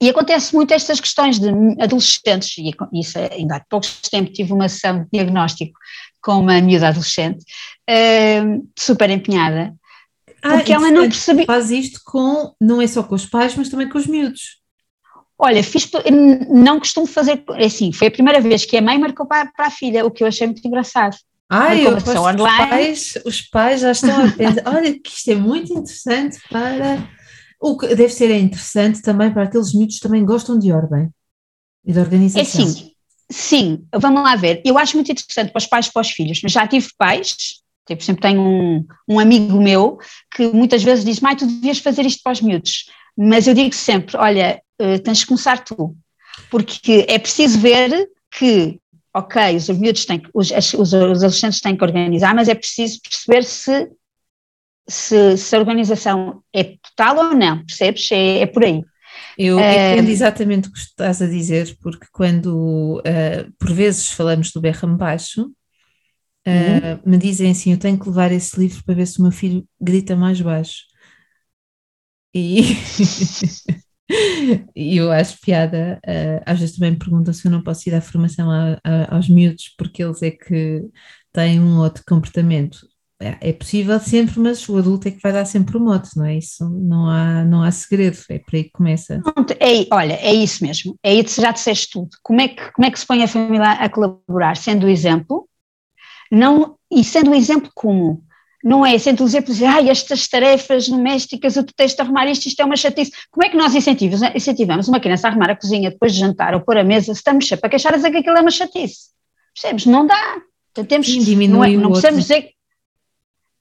[0.00, 1.48] e acontece muito estas questões de
[1.80, 5.78] adolescentes, e isso é, ainda há poucos tempos tive uma sessão de diagnóstico
[6.22, 7.44] com uma miúda adolescente,
[7.90, 9.74] uh, super empenhada,
[10.42, 11.46] ah, porque ela não percebia...
[11.46, 14.58] Faz isto com, não é só com os pais, mas também com os miúdos.
[15.36, 15.88] Olha, fiz,
[16.48, 19.66] não costumo fazer, é assim, foi a primeira vez que a mãe marcou para, para
[19.66, 21.16] a filha, o que eu achei muito engraçado.
[21.50, 22.42] Ai, eu online.
[22.42, 27.08] Os pais, os pais já estão a pensar, olha que isto é muito interessante para,
[27.60, 31.10] o que deve ser interessante também para aqueles miúdos que também gostam de ordem
[31.84, 32.62] e de organização.
[32.62, 32.92] É sim,
[33.30, 36.40] sim, vamos lá ver, eu acho muito interessante para os pais e para os filhos,
[36.42, 37.34] mas já tive pais,
[37.84, 39.98] por exemplo, tenho um, um amigo meu
[40.34, 42.84] que muitas vezes diz, mãe, tu devias fazer isto para os miúdos,
[43.16, 45.96] mas eu digo sempre, olha, uh, tens de começar tu,
[46.50, 48.78] porque é preciso ver que,
[49.14, 53.88] ok, os miúdos têm, os, os, adolescentes têm que organizar, mas é preciso perceber se,
[54.88, 58.10] se, se a organização é total ou não, percebes?
[58.12, 58.82] É, é por aí.
[59.36, 64.50] Eu eh, entendo exatamente o que estás a dizer, porque quando uh, por vezes falamos
[64.50, 65.46] do berram baixo, uh,
[66.50, 67.00] uhum.
[67.06, 69.66] me dizem assim: eu tenho que levar esse livro para ver se o meu filho
[69.80, 70.82] grita mais baixo.
[72.34, 72.62] E
[74.74, 77.94] E eu acho piada, uh, às vezes também me perguntam se eu não posso ir
[77.94, 80.82] à formação a, a, aos miúdos porque eles é que
[81.32, 82.88] têm um outro comportamento.
[83.20, 86.24] É, é, possível sempre, mas o adulto é que vai dar sempre o mote, não
[86.24, 86.68] é isso?
[86.70, 89.20] Não há, não há segredo, é por aí que começa.
[89.58, 92.10] É, olha, é isso mesmo, é isso, já disseste tudo.
[92.22, 94.56] Como é, que, como é que se põe a família a colaborar?
[94.56, 95.48] Sendo o exemplo,
[96.30, 98.22] não, e sendo o exemplo como
[98.62, 102.64] não é sempre dizer, dizer ah, estas tarefas domésticas, eu detesto arrumar isto, isto é
[102.64, 103.12] uma chatice.
[103.30, 106.54] Como é que nós incentivamos, incentivamos uma criança a arrumar a cozinha depois de jantar
[106.54, 108.50] ou pôr a mesa, se estamos sempre a queixar a dizer que aquilo é uma
[108.50, 109.10] chatice?
[109.54, 109.86] Percebes?
[109.86, 110.36] Não dá.
[110.70, 112.50] Então, temos, Sim, não, é, não precisamos dizer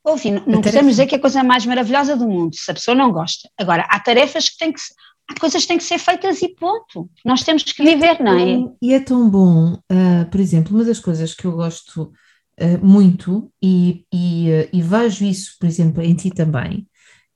[0.08, 2.74] Ouvi, não, não precisamos dizer que é a coisa mais maravilhosa do mundo, se a
[2.74, 3.50] pessoa não gosta.
[3.58, 4.80] Agora, há tarefas que têm que
[5.30, 7.10] há coisas que têm que ser feitas e ponto.
[7.26, 8.74] Nós temos que viver, não é?
[8.82, 13.52] E é tão bom, uh, por exemplo, uma das coisas que eu gosto uh, muito
[13.62, 16.88] e, e, uh, e, vejo isso, por exemplo, em ti também,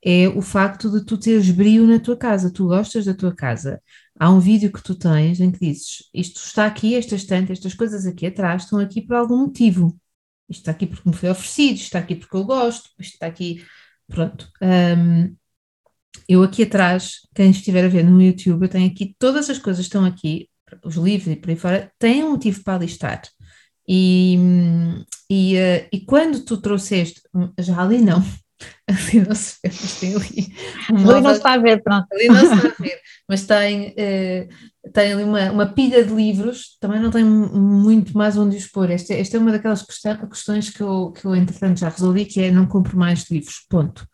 [0.04, 3.82] é o facto de tu teres brilho na tua casa, tu gostas da tua casa.
[4.18, 7.74] Há um vídeo que tu tens em que dizes: Isto está aqui, esta estante, estas
[7.74, 9.96] coisas aqui atrás estão aqui por algum motivo.
[10.52, 13.26] Isto está aqui porque me foi oferecido, isto está aqui porque eu gosto, isto está
[13.26, 13.66] aqui.
[14.08, 14.48] Pronto.
[14.62, 15.36] Um,
[16.28, 19.86] eu aqui atrás, quem estiver a ver no YouTube, eu tenho aqui todas as coisas
[19.86, 20.50] que estão aqui,
[20.84, 23.22] os livros e por aí fora, têm um motivo para ali estar.
[23.88, 24.38] E,
[25.30, 27.22] e, uh, e quando tu trouxeste,
[27.60, 28.24] já ali não,
[28.88, 30.54] ali não se vê, mas tem ali.
[30.90, 32.08] Ali não se está a ver, pronto.
[32.12, 34.48] Ali não se está a ver, mas tem, uh,
[34.94, 38.90] tem ali uma, uma pilha de livros, também não tem muito mais onde os pôr.
[38.90, 42.52] Esta, esta é uma daquelas questões que eu, que eu, entretanto, já resolvi, que é
[42.52, 44.08] não compro mais livros, ponto.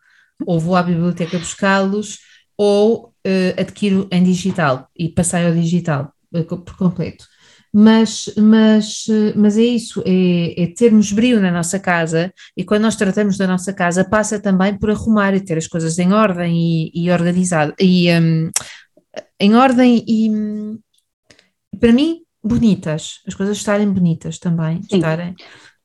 [0.46, 2.18] Ou vou à biblioteca buscá-los,
[2.56, 6.12] ou uh, adquiro em digital e passei ao digital
[6.46, 7.24] por completo
[7.72, 9.04] mas, mas,
[9.36, 13.46] mas é isso, é, é, termos brilho na nossa casa e quando nós tratamos da
[13.46, 17.74] nossa casa passa também por arrumar e ter as coisas em ordem e, e organizado,
[17.78, 18.50] e um,
[19.40, 20.30] em ordem e
[21.78, 24.96] para mim bonitas, as coisas estarem bonitas também, Sim.
[24.96, 25.34] estarem...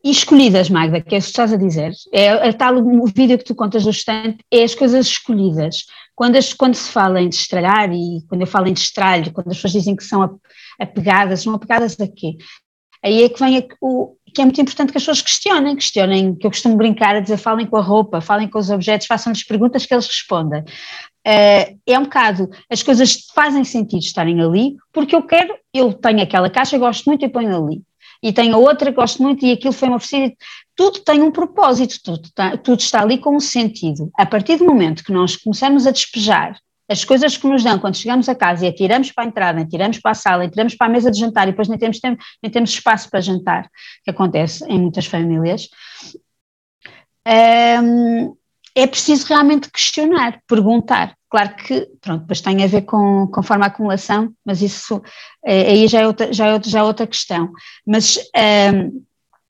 [0.04, 1.94] E escolhidas, Magda, que é isso que estás a dizer.
[2.12, 5.86] É, é tal o vídeo que tu contas do estante, é as coisas escolhidas.
[6.14, 9.56] Quando, as, quando se fala em destralhar, e quando eu falo em destralho, quando as
[9.56, 10.40] pessoas dizem que são
[10.78, 12.36] apegadas, são apegadas a quê?
[13.02, 16.36] Aí é que vem a, o, que é muito importante que as pessoas questionem, questionem,
[16.36, 19.44] que eu costumo brincar a dizer, falem com a roupa, falem com os objetos, façam-lhes
[19.44, 20.62] perguntas que eles respondem.
[20.62, 26.22] Uh, é um bocado, as coisas fazem sentido estarem ali, porque eu quero, eu tenho
[26.22, 27.82] aquela caixa, gosto muito e ponho ali.
[28.22, 30.36] E tenho outra, gosto muito e aquilo foi uma oferecido.
[30.76, 34.10] Tudo tem um propósito, tudo, tá, tudo está ali com um sentido.
[34.18, 36.58] A partir do momento que nós começamos a despejar
[36.90, 40.00] as coisas que nos dão quando chegamos a casa e atiramos para a entrada, atiramos
[40.00, 42.52] para a sala, atiramos para a mesa de jantar e depois nem temos, tempo, nem
[42.52, 43.70] temos espaço para jantar,
[44.04, 45.70] que acontece em muitas famílias,
[47.26, 48.36] um,
[48.76, 51.16] é preciso realmente questionar, perguntar.
[51.30, 55.02] Claro que, pronto, depois tem a ver com, forma acumulação, mas isso
[55.44, 57.52] é, aí já é, outra, já, é outra, já é outra questão.
[57.86, 58.18] Mas
[58.74, 59.04] um,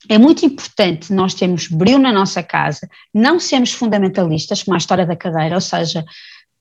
[0.10, 5.06] é muito importante nós termos brilho na nossa casa, não sermos fundamentalistas, como a história
[5.06, 6.04] da cadeira, ou seja,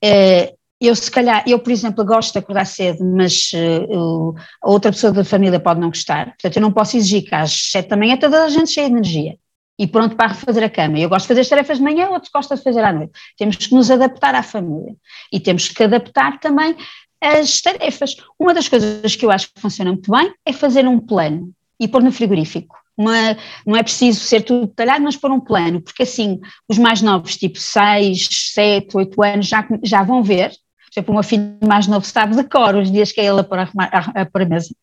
[0.01, 0.53] é,
[0.87, 5.13] eu se calhar, eu por exemplo gosto de acordar cedo, mas uh, a outra pessoa
[5.13, 8.17] da família pode não gostar, portanto eu não posso exigir que às sete da manhã
[8.17, 9.37] toda a gente cheia de energia
[9.77, 10.99] e pronto para refazer a cama.
[10.99, 13.11] Eu gosto de fazer as tarefas de manhã, outros gostam de fazer à noite.
[13.37, 14.95] Temos que nos adaptar à família
[15.31, 16.75] e temos que adaptar também
[17.19, 18.15] as tarefas.
[18.39, 21.87] Uma das coisas que eu acho que funciona muito bem é fazer um plano e
[21.87, 22.77] pôr no frigorífico.
[22.95, 27.01] Uma, não é preciso ser tudo detalhado, mas pôr um plano, porque assim os mais
[27.01, 30.51] novos, tipo 6, 7, 8 anos, já, já vão ver.
[30.93, 33.39] Por exemplo, o meu filho mais novo sabe de cor os dias que é ele
[33.39, 34.75] a pôr a, a, mesa.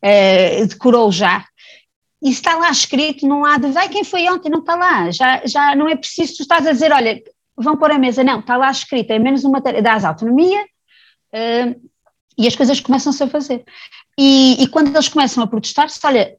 [0.00, 1.44] É, decorou já,
[2.22, 5.42] e está lá escrito, não há de, ai, quem foi ontem, não está lá, já,
[5.44, 7.20] já não é preciso, tu estás a dizer, olha,
[7.56, 11.90] vão pôr a mesa, não, está lá escrito, é menos uma tarefa, dás autonomia uh,
[12.36, 13.64] e as coisas começam-se a fazer.
[14.18, 16.36] E, e, quando eles começam a protestar-se, olha,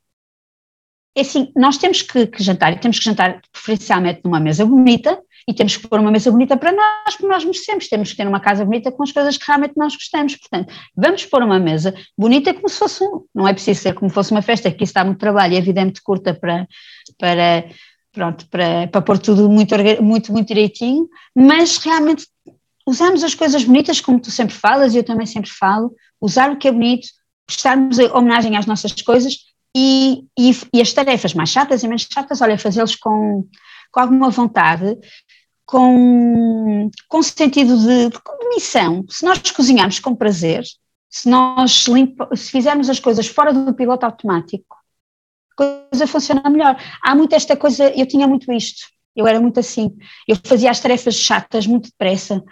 [1.15, 5.19] é assim, nós temos que, que jantar, e temos que jantar preferencialmente numa mesa bonita,
[5.47, 8.27] e temos que pôr uma mesa bonita para nós, porque nós merecemos, temos que ter
[8.27, 11.93] uma casa bonita com as coisas que realmente nós gostamos, portanto, vamos pôr uma mesa
[12.15, 14.93] bonita como se fosse um, não é preciso ser como fosse uma festa, que isso
[14.93, 16.67] dá muito trabalho e a vida é muito curta para,
[17.17, 17.65] para
[18.11, 22.27] pronto, para, para pôr tudo muito, muito, muito direitinho, mas realmente
[22.85, 26.57] usamos as coisas bonitas como tu sempre falas e eu também sempre falo, usar o
[26.57, 27.07] que é bonito,
[27.47, 32.41] prestarmos homenagem às nossas coisas e, e, e as tarefas mais chatas e menos chatas,
[32.41, 33.47] olha, fazê-los com,
[33.91, 34.97] com alguma vontade,
[35.65, 39.05] com, com sentido de, de missão.
[39.07, 40.63] Se nós cozinharmos com prazer,
[41.09, 44.75] se nós limpa, se fizermos as coisas fora do piloto automático,
[45.53, 46.75] a coisa funciona melhor.
[47.03, 49.95] Há muito esta coisa, eu tinha muito isto, eu era muito assim,
[50.27, 52.43] eu fazia as tarefas chatas muito depressa,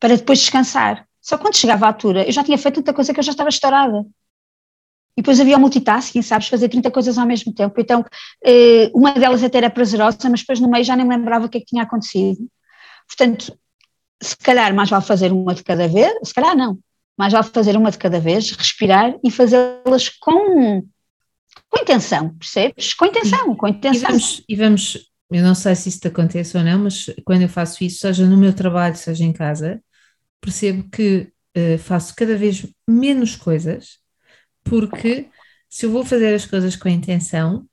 [0.00, 1.06] para depois descansar.
[1.20, 3.48] Só quando chegava à altura, eu já tinha feito tanta coisa que eu já estava
[3.48, 4.04] estourada.
[5.16, 7.78] E depois havia o multitasking, sabes, fazer 30 coisas ao mesmo tempo.
[7.78, 8.04] Então,
[8.44, 11.48] eh, uma delas até era prazerosa, mas depois no meio já nem me lembrava o
[11.48, 12.48] que é que tinha acontecido.
[13.06, 13.56] Portanto,
[14.22, 16.78] se calhar mais vale fazer uma de cada vez, se calhar não,
[17.18, 20.82] mais vale fazer uma de cada vez, respirar e fazê-las com,
[21.68, 22.94] com intenção, percebes?
[22.94, 24.08] Com intenção, com intenção.
[24.08, 27.42] E vamos, e vamos, eu não sei se isso te acontece ou não, mas quando
[27.42, 29.82] eu faço isso, seja no meu trabalho, seja em casa,
[30.40, 34.01] percebo que uh, faço cada vez menos coisas
[34.64, 35.28] porque
[35.68, 37.66] se eu vou fazer as coisas com a intenção,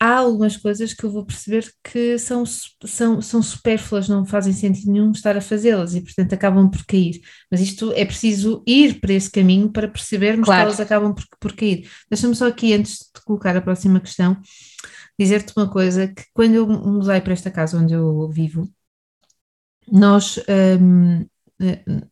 [0.00, 4.90] há algumas coisas que eu vou perceber que são, são, são supérfluas, não fazem sentido
[4.90, 7.20] nenhum estar a fazê-las e, portanto, acabam por cair.
[7.50, 10.62] Mas isto é preciso ir para esse caminho para percebermos claro.
[10.62, 11.86] que elas acabam por, por cair.
[12.10, 14.40] Deixa-me só aqui, antes de colocar a próxima questão,
[15.18, 18.68] dizer-te uma coisa: que quando eu mudei para esta casa onde eu vivo,
[19.86, 20.38] nós.
[20.48, 21.26] Um, eh,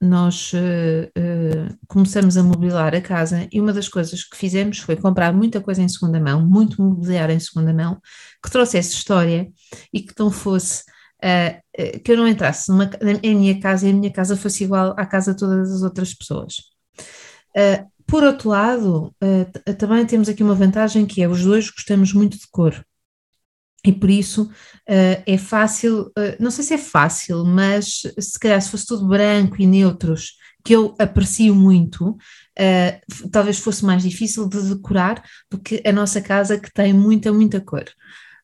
[0.01, 4.97] nós uh, uh, começamos a mobilar a casa e uma das coisas que fizemos foi
[4.97, 8.01] comprar muita coisa em segunda mão, muito mobiliário em segunda mão,
[8.43, 9.51] que trouxesse história
[9.93, 10.83] e que não fosse,
[11.25, 12.91] uh, que eu não entrasse numa,
[13.23, 16.13] em minha casa e a minha casa fosse igual à casa de todas as outras
[16.13, 16.57] pessoas.
[18.07, 19.15] por outro lado,
[19.79, 22.85] também temos aqui uma vantagem que é os dois gostamos muito de cor.
[23.85, 28.61] E por isso uh, é fácil, uh, não sei se é fácil, mas se calhar
[28.61, 30.33] se fosse tudo branco e neutros,
[30.65, 36.21] que eu aprecio muito, uh, talvez fosse mais difícil de decorar do que a nossa
[36.21, 37.85] casa que tem muita, muita cor.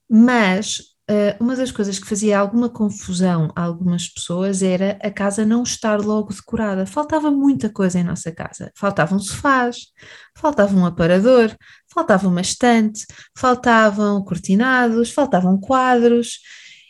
[0.09, 0.95] Mas
[1.39, 6.01] uma das coisas que fazia alguma confusão a algumas pessoas era a casa não estar
[6.01, 6.87] logo decorada.
[6.87, 8.73] Faltava muita coisa em nossa casa.
[8.75, 9.89] Faltavam sofás,
[10.35, 11.55] faltava um aparador,
[11.95, 16.41] faltava uma estante, faltavam cortinados, faltavam quadros.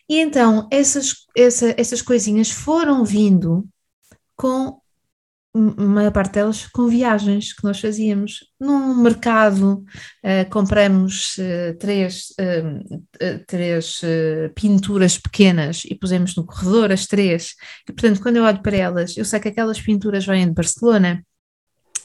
[0.09, 3.69] E então essas, essa, essas coisinhas foram vindo
[4.37, 4.81] com
[5.57, 8.40] a maior parte delas com viagens que nós fazíamos.
[8.59, 9.85] Num mercado,
[10.25, 14.01] uh, compramos uh, três, uh, três
[14.55, 17.55] pinturas pequenas e pusemos no corredor as três.
[17.89, 21.24] E, portanto, quando eu olho para elas, eu sei que aquelas pinturas vêm de Barcelona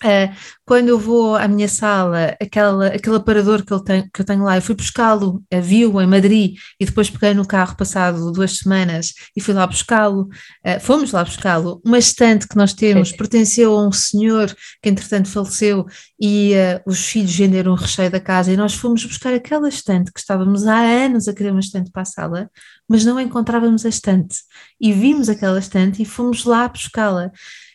[0.03, 0.33] Uh,
[0.65, 4.55] quando eu vou à minha sala, aquela, aquele aparador que, tem, que eu tenho lá,
[4.55, 9.41] eu fui buscá-lo, viu em Madrid e depois peguei no carro passado duas semanas e
[9.41, 10.29] fui lá buscá-lo,
[10.65, 11.81] uh, fomos lá buscá-lo.
[11.85, 15.85] Uma estante que nós temos pertenceu a um senhor que entretanto faleceu
[16.19, 20.13] e uh, os filhos venderam o recheio da casa e nós fomos buscar aquela estante
[20.13, 22.49] que estávamos há anos a querer uma estante para a sala,
[22.87, 24.37] mas não encontrávamos a estante
[24.79, 27.31] e vimos aquela estante e fomos lá buscá-la.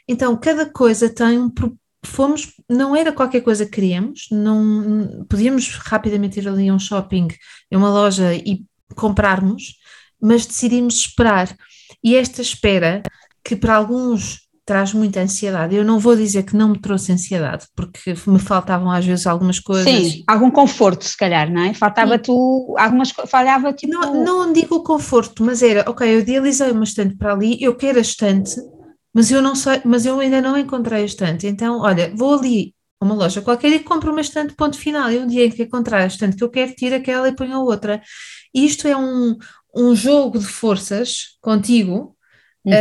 [0.09, 5.75] Então, cada coisa tem um propósito fomos, não era qualquer coisa que queríamos, não podíamos
[5.77, 7.29] rapidamente ir ali a um shopping,
[7.73, 9.77] a uma loja e comprarmos,
[10.21, 11.55] mas decidimos esperar.
[12.03, 13.03] E esta espera,
[13.43, 17.67] que para alguns traz muita ansiedade, eu não vou dizer que não me trouxe ansiedade,
[17.77, 19.85] porque me faltavam às vezes algumas coisas.
[19.85, 21.75] Sim, algum conforto, se calhar, não é?
[21.75, 23.93] Faltava tu, algumas falhava tipo.
[23.93, 27.99] Não, não digo conforto, mas era, ok, eu idealizei uma estante para ali, eu quero
[27.99, 28.57] a estante,
[29.15, 31.47] mas eu não sei, mas eu ainda não encontrei a estante.
[31.47, 35.11] Então, olha, vou ali a uma loja qualquer e compro uma estante, ponto final.
[35.11, 37.55] E um dia em que encontrar a estante que eu quero, tiro aquela e ponho
[37.55, 38.03] a outra.
[38.53, 39.37] Isto é um,
[39.75, 42.17] um jogo de forças contigo,
[42.65, 42.75] uhum.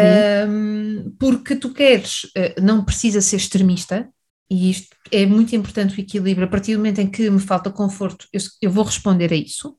[0.49, 4.09] um, porque tu queres, eh, não precisa ser extremista,
[4.49, 6.47] e isto é muito importante o equilíbrio.
[6.47, 9.75] A partir do momento em que me falta conforto, eu, eu vou responder a isso.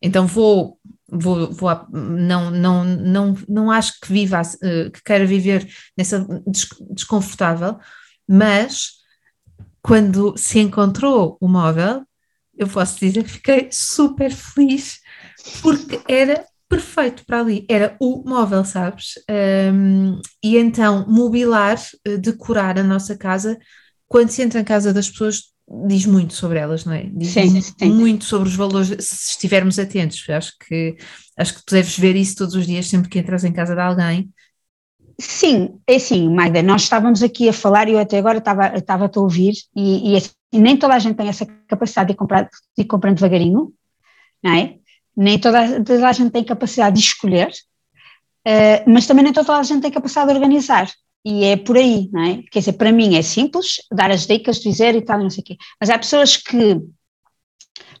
[0.00, 0.78] Então vou
[1.12, 6.26] vou, vou não, não, não, não acho que viva, eh, que queira viver nessa
[6.90, 7.78] desconfortável,
[8.26, 8.92] mas
[9.82, 12.02] quando se encontrou o móvel,
[12.56, 15.00] eu posso dizer que fiquei super feliz
[15.60, 19.14] porque era perfeito para ali, era o móvel, sabes?
[19.30, 23.58] Um, e então mobilar, eh, decorar a nossa casa,
[24.08, 25.51] quando se entra em casa das pessoas,
[25.86, 27.04] diz muito sobre elas, não é?
[27.04, 27.92] Diz sim, sim.
[27.92, 30.24] muito sobre os valores, se estivermos atentos.
[30.28, 30.96] Acho que
[31.36, 34.30] acho que deves ver isso todos os dias, sempre que entras em casa de alguém.
[35.18, 39.10] Sim, é assim, Magda, nós estávamos aqui a falar e eu até agora estava, estava
[39.14, 42.82] a ouvir e, e, assim, nem toda a gente tem essa capacidade de comprar, de
[42.82, 43.72] ir comprando devagarinho,
[44.42, 44.76] não é?
[45.16, 47.50] Nem toda, toda a gente tem capacidade de escolher,
[48.46, 50.90] uh, mas também nem toda a gente tem capacidade de organizar.
[51.24, 52.42] E é por aí, não é?
[52.50, 55.44] Quer dizer, para mim é simples dar as dicas, dizer e tal, não sei o
[55.44, 55.56] quê.
[55.80, 56.80] Mas há pessoas que,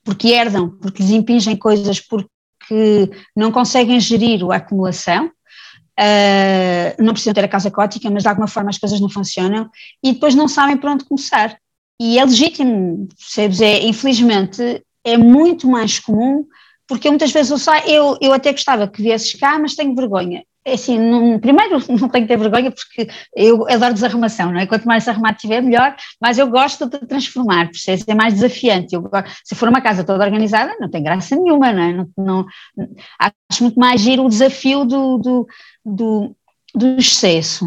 [0.02, 7.34] porque herdam, porque lhes impingem coisas, porque não conseguem gerir a acumulação, uh, não precisam
[7.34, 9.70] ter a casa cótica, mas de alguma forma as coisas não funcionam
[10.02, 11.56] e depois não sabem por onde começar.
[12.00, 13.60] E é legítimo, percebes?
[13.60, 16.46] É, infelizmente é muito mais comum,
[16.86, 20.44] porque muitas vezes eu, saio, eu, eu até gostava que viesses cá, mas tenho vergonha.
[20.64, 24.66] É assim, primeiro não tenho que ter vergonha porque eu adoro desarrumação, não é?
[24.66, 28.06] Quanto mais arrumado tiver, melhor, mas eu gosto de transformar, percebes?
[28.06, 28.94] É mais desafiante.
[28.94, 29.10] Eu,
[29.42, 31.92] se for uma casa toda organizada, não tem graça nenhuma, não é?
[31.92, 32.46] Não, não,
[33.18, 35.46] acho muito mais giro o desafio do, do,
[35.84, 36.36] do,
[36.74, 37.66] do excesso.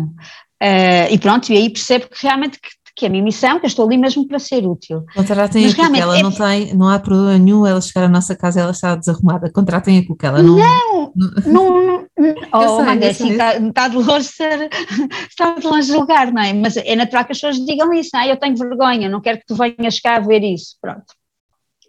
[0.63, 3.65] Uh, e pronto, e aí percebo que realmente que que é a minha missão, que
[3.65, 5.05] eu estou ali mesmo para ser útil.
[5.13, 6.23] Contratem Mas a Cuquela, é...
[6.23, 9.51] não, tem, não há problema nenhum ela chegar à nossa casa ela está desarrumada.
[9.51, 10.41] Contratem a Cuquela.
[10.41, 11.11] Não, não,
[11.45, 12.07] não, não
[12.53, 14.69] oh, sei, Magda, assim, está, está, de longe ser,
[15.29, 16.53] está de longe julgar, não é?
[16.53, 18.31] Mas é natural que as pessoas digam isso, não é?
[18.31, 21.05] Eu tenho vergonha, não quero que tu venhas cá ver isso, pronto.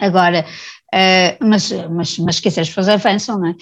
[0.00, 0.44] Agora,
[0.92, 3.52] uh, mas, mas, mas quer dizer, as pessoas avançam, não é?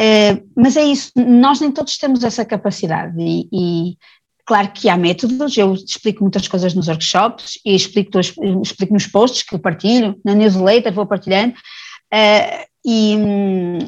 [0.00, 3.96] Uh, mas é isso, nós nem todos temos essa capacidade e, e
[4.44, 9.44] Claro que há métodos, eu explico muitas coisas nos workshops e explico, explico nos posts
[9.44, 11.54] que eu partilho, na newsletter vou partilhando,
[12.12, 13.16] uh, e,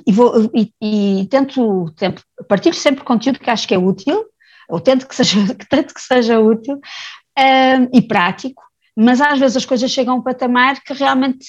[0.07, 4.25] e, vou, e, e tento, tento, partilho sempre conteúdo que acho que é útil,
[4.69, 5.39] ou tento que seja,
[5.69, 8.63] tento que seja útil uh, e prático,
[8.97, 11.49] mas às vezes as coisas chegam a um patamar que realmente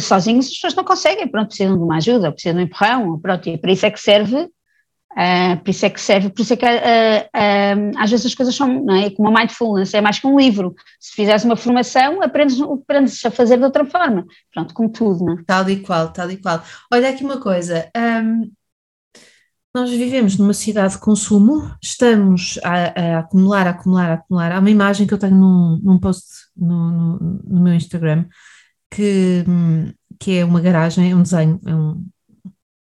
[0.00, 3.48] sozinhos as pessoas não conseguem, pronto, precisam de uma ajuda, precisam de um empurrão, pronto,
[3.48, 4.48] e para isso é que serve
[5.16, 8.34] Uh, por isso é que serve, por isso é que uh, uh, às vezes as
[8.34, 9.08] coisas são, não é?
[9.08, 10.74] Como a mindfulness é mais que um livro.
[11.00, 14.26] Se fizeres uma formação, aprendes, aprendes a fazer de outra forma.
[14.52, 15.42] Pronto, com tudo, não é?
[15.46, 16.62] Tal e qual, tal e qual.
[16.92, 17.90] Olha aqui uma coisa.
[17.96, 18.52] Um,
[19.74, 24.52] nós vivemos numa cidade de consumo, estamos a, a, acumular, a acumular, a acumular.
[24.52, 28.26] Há uma imagem que eu tenho num, num post no, no, no meu Instagram
[28.90, 29.44] que,
[30.18, 32.06] que é uma garagem, é um desenho, é um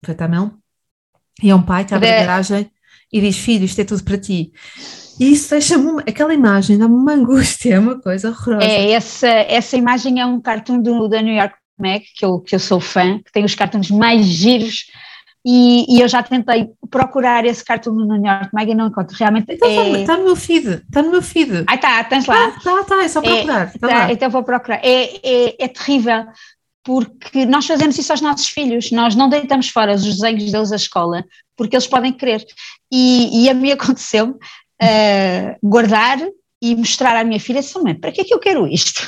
[0.06, 0.65] feito à mão
[1.42, 2.70] e é um pai que abre a garagem
[3.12, 4.52] e diz: Filho, isto é tudo para ti.
[5.20, 8.66] E isso deixa-me, aquela imagem dá-me uma angústia, é uma coisa horrorosa.
[8.66, 12.56] É, essa, essa imagem é um cartoon do, da New York Mag, que eu, que
[12.56, 14.86] eu sou fã, que tem os cartões mais giros,
[15.48, 19.16] e, e, eu já tentei procurar esse cartoon no New York Mag e não encontro,
[19.16, 20.02] realmente então, é...
[20.02, 21.64] Está no meu feed, está no meu feed.
[21.68, 22.50] Ah, tá, tens lá.
[22.50, 23.72] Está, está, é só procurar.
[23.76, 24.80] É, tá, então vou procurar.
[24.84, 26.26] É, é, é terrível,
[26.86, 30.76] porque nós fazemos isso aos nossos filhos, nós não deitamos fora os desenhos deles à
[30.76, 31.26] escola,
[31.58, 32.46] porque eles podem querer.
[32.92, 36.20] E, e a mim aconteceu uh, guardar
[36.62, 39.02] e mostrar à minha filha assim, mãe, para que é que eu quero isto?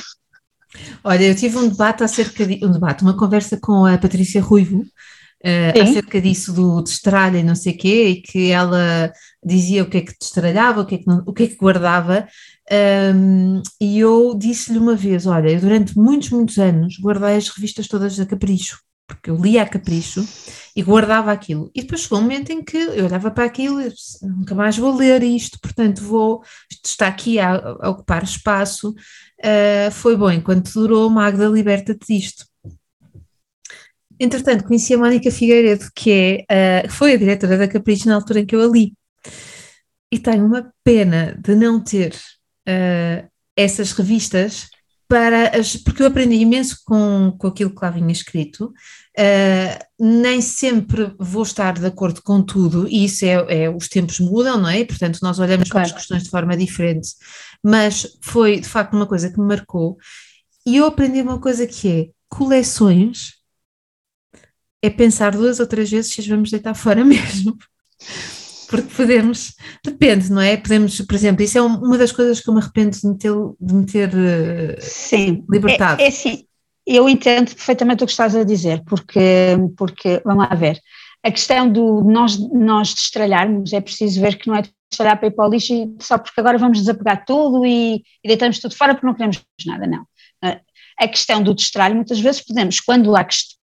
[1.04, 4.80] Olha, eu tive um debate acerca de um debate, uma conversa com a Patrícia Ruivo
[4.82, 9.12] uh, acerca disso do destralha e não sei o quê, e que ela
[9.44, 11.56] dizia o que é que destralhava, o que é que, não, o que, é que
[11.56, 12.28] guardava,
[12.70, 17.88] um, e eu disse-lhe uma vez: Olha, eu durante muitos, muitos anos guardei as revistas
[17.88, 20.28] todas da Capricho, porque eu lia a Capricho
[20.76, 21.72] e guardava aquilo.
[21.74, 24.78] E depois chegou um momento em que eu olhava para aquilo e disse, nunca mais
[24.78, 28.94] vou ler isto, portanto vou, isto está aqui a, a ocupar espaço.
[29.40, 32.46] Uh, foi bom, enquanto durou, Magda, liberta-te disto.
[34.20, 38.42] Entretanto, conheci a Mónica Figueiredo, que é, uh, foi a diretora da Capricho na altura
[38.42, 38.94] em que eu a li.
[40.12, 42.14] E tenho uma pena de não ter
[42.68, 44.70] uh, essas revistas
[45.08, 50.42] para as, porque eu aprendi imenso com, com aquilo que lá vinha escrito, uh, nem
[50.42, 54.70] sempre vou estar de acordo com tudo, e isso é, é os tempos mudam, não
[54.70, 54.84] é?
[54.84, 55.88] portanto, nós olhamos claro.
[55.88, 57.10] para as questões de forma diferente,
[57.64, 59.98] mas foi de facto uma coisa que me marcou,
[60.66, 63.38] e eu aprendi uma coisa que é coleções
[64.82, 67.58] é pensar duas ou três vezes se as vamos deitar fora mesmo
[68.70, 70.58] porque podemos, depende, não é?
[70.58, 73.34] Podemos, por exemplo, isso é uma das coisas que eu me arrependo de me ter,
[73.60, 76.02] de me ter eh, Sim, libertado.
[76.02, 76.46] É, é assim,
[76.86, 80.80] eu entendo perfeitamente o que estás a dizer, porque, porque vamos lá ver,
[81.24, 85.32] a questão do nós, nós destralharmos, é preciso ver que não é destralhar para ir
[85.32, 89.06] para o lixo só porque agora vamos desapegar tudo e, e deitamos tudo fora porque
[89.06, 90.06] não queremos nada, não.
[91.00, 93.24] A questão do destralho, muitas vezes podemos, quando há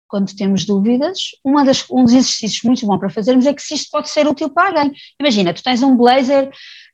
[0.09, 1.19] quando temos dúvidas,
[1.65, 4.49] das, um dos exercícios muito bom para fazermos é que se isto pode ser útil
[4.51, 4.93] para alguém.
[5.21, 6.51] Imagina, tu tens um blazer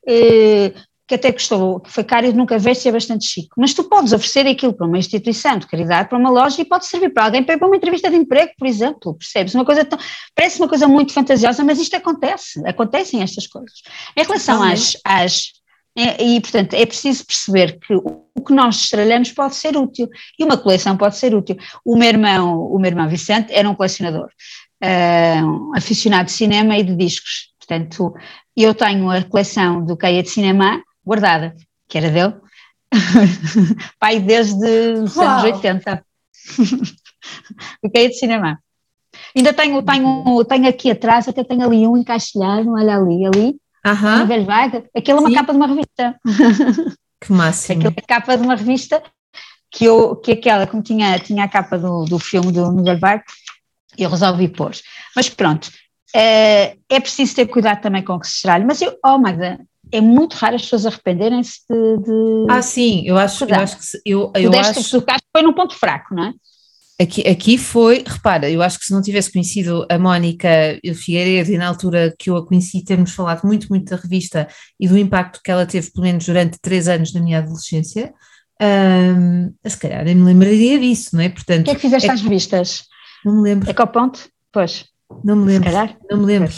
[0.07, 0.73] eh,
[1.07, 3.85] que até custou, que foi caro e nunca veste e é bastante chique, mas tu
[3.85, 7.25] podes oferecer aquilo para uma instituição de caridade, para uma loja e pode servir para
[7.25, 9.55] alguém para uma entrevista de emprego, por exemplo, percebes?
[9.55, 9.99] Uma coisa tão,
[10.35, 13.83] parece uma coisa muito fantasiosa, mas isto acontece, acontecem estas coisas.
[14.17, 15.53] Em relação às, às
[15.97, 20.59] e, portanto, é preciso perceber que o que nós estralhamos pode ser útil e uma
[20.59, 21.57] coleção pode ser útil.
[21.84, 24.28] O meu irmão, o meu irmão Vicente era um colecionador,
[24.82, 27.53] um aficionado de cinema e de discos.
[27.59, 28.12] Portanto,
[28.57, 31.55] eu tenho a coleção do Caia de Cinema guardada,
[31.88, 32.34] que era dele,
[33.99, 34.66] pai desde
[35.03, 36.05] os anos 80.
[37.82, 38.59] o Caia de Cinema.
[39.36, 44.24] Ainda tenho, tenho, tenho aqui atrás, até tenho ali um encaixilhado, olha ali, ali, Aham.
[44.24, 44.89] Uh -huh.
[44.97, 45.35] aquilo é uma Sim.
[45.35, 46.20] capa de uma revista.
[47.24, 47.80] Que máximo.
[47.80, 49.03] Aquilo é capa de uma revista
[49.70, 53.32] que, eu, que aquela, como tinha, tinha a capa do, do filme do Miguel Vargas,
[53.97, 54.72] eu resolvi pôr.
[55.16, 55.70] Mas pronto,
[56.14, 58.64] é, é preciso ter cuidado também com o que se estralha.
[58.64, 59.59] Mas eu, oh Magda,
[59.91, 63.85] é muito raro as pessoas arrependerem-se de, de, Ah, sim, eu acho, eu acho que
[64.05, 65.01] eu, eu o acho...
[65.01, 66.35] que foi num ponto fraco, não é?
[67.01, 70.49] Aqui, aqui foi, repara, eu acho que se não tivesse conhecido a Mónica
[70.95, 74.47] Figueiredo e na altura que eu a conheci, termos falado muito, muito da revista
[74.78, 78.14] e do impacto que ela teve, pelo menos durante três anos da minha adolescência,
[78.62, 81.28] um, se calhar nem me lembraria disso, não é?
[81.28, 82.84] Portanto, o que é que fizeste é, às revistas?
[83.24, 83.68] Não me lembro.
[83.68, 84.28] É que ao ponto?
[84.53, 84.84] Pois.
[85.24, 85.68] Não me lembro.
[85.68, 85.99] Se calhar?
[86.09, 86.53] Não me lembro.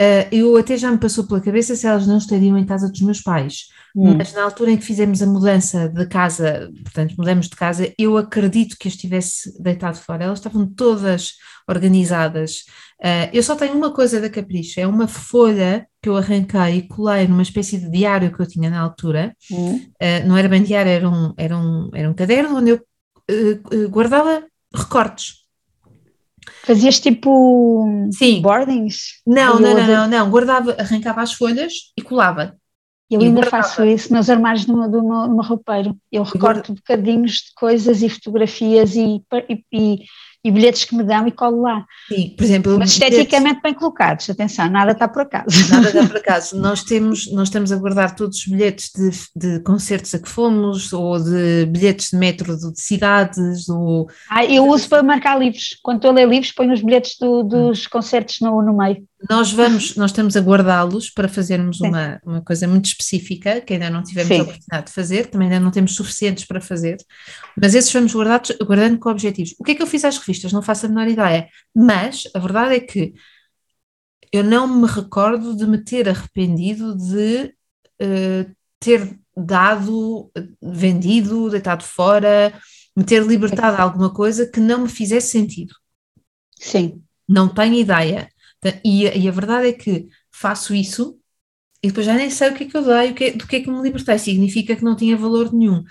[0.00, 3.00] Uh, eu até já me passou pela cabeça se elas não estariam em casa dos
[3.02, 4.16] meus pais, hum.
[4.16, 8.16] mas na altura em que fizemos a mudança de casa, portanto mudamos de casa, eu
[8.16, 11.34] acredito que as tivesse deitado fora, elas estavam todas
[11.68, 12.64] organizadas.
[13.02, 16.88] Uh, eu só tenho uma coisa da Capricho, é uma folha que eu arranquei e
[16.88, 19.76] colei numa espécie de diário que eu tinha na altura, hum.
[19.76, 22.80] uh, não era bem diário, era um, era um, era um caderno onde eu
[23.88, 25.44] guardava recortes
[26.64, 28.40] Fazias tipo Sim.
[28.40, 29.20] boardings?
[29.26, 32.56] Não, não, não, não, não, guardava, arrancava as folhas e colava.
[33.10, 33.62] Eu e ainda guardava.
[33.62, 35.96] faço isso nos armários do meu, do meu, do meu roupeiro.
[36.10, 39.22] Eu recorto bocadinhos de coisas e fotografias e,
[39.72, 40.04] e,
[40.44, 41.86] e bilhetes que me dão e colo lá.
[42.08, 42.78] Sim, por exemplo.
[42.78, 43.62] Mas esteticamente bilhetes...
[43.62, 45.46] bem colocados, atenção, nada está por acaso.
[45.70, 46.56] Nada está por acaso.
[46.56, 50.92] nós, temos, nós estamos a guardar todos os bilhetes de, de concertos a que fomos,
[50.92, 53.68] ou de bilhetes de metro de cidades.
[53.68, 54.06] Ou...
[54.30, 55.78] Ah, eu uso para marcar livros.
[55.82, 59.02] Quando estou a ler livros, ponho os bilhetes do, dos concertos no, no meio.
[59.28, 63.88] Nós vamos, nós estamos a guardá-los para fazermos uma, uma coisa muito específica, que ainda
[63.88, 64.40] não tivemos Sim.
[64.40, 66.98] a oportunidade de fazer, também ainda não temos suficientes para fazer,
[67.56, 69.54] mas esses vamos guardados, guardando com objetivos.
[69.58, 70.52] O que é que eu fiz às revistas?
[70.52, 73.14] Não faço a menor ideia, mas a verdade é que
[74.30, 77.54] eu não me recordo de me ter arrependido de
[78.02, 82.52] uh, ter dado, vendido, deitado fora,
[82.96, 85.74] me ter libertado alguma coisa que não me fizesse sentido.
[86.58, 87.02] Sim.
[87.28, 88.28] Não tenho ideia.
[88.84, 91.18] E, e, a verdade é que faço isso
[91.82, 93.46] e depois já nem sei o que é que eu dei, o que é, do
[93.46, 95.84] que é que me libertei, significa que não tinha valor nenhum.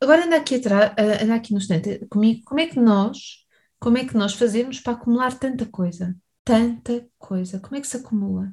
[0.00, 3.44] Agora anda aqui atrás, anda aqui no instante comigo, como é que nós,
[3.78, 6.16] como é que nós fazemos para acumular tanta coisa?
[6.42, 8.52] Tanta coisa, como é que se acumula?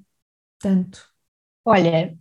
[0.59, 1.01] Tanto.
[1.63, 2.13] Olha,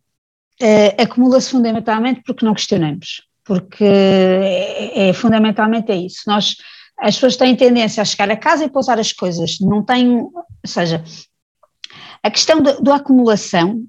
[0.62, 6.22] uh, acumula-se fundamentalmente porque não questionamos, porque é, é, fundamentalmente é isso.
[6.26, 6.56] Nós,
[6.98, 10.46] as pessoas têm tendência a chegar a casa e pousar as coisas, não têm, ou
[10.64, 11.02] seja,
[12.22, 13.84] a questão da acumulação,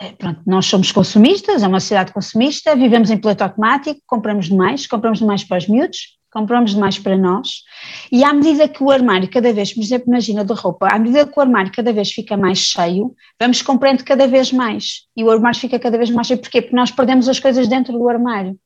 [0.00, 4.86] é, pronto, nós somos consumistas, é uma sociedade consumista, vivemos em piloto automático, compramos demais,
[4.86, 7.62] compramos demais para os miúdos, compramos demais para nós,
[8.10, 11.26] e à medida que o armário cada vez, por exemplo, imagina de roupa, à medida
[11.26, 15.30] que o armário cada vez fica mais cheio, vamos comprando cada vez mais, e o
[15.30, 16.62] armário fica cada vez mais cheio, porquê?
[16.62, 18.56] Porque nós perdemos as coisas dentro do armário.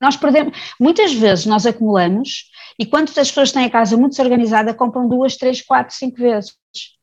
[0.00, 2.44] Nós perdemos, muitas vezes nós acumulamos,
[2.78, 6.52] e quando as pessoas têm a casa muito desorganizada, compram duas, três, quatro, cinco vezes,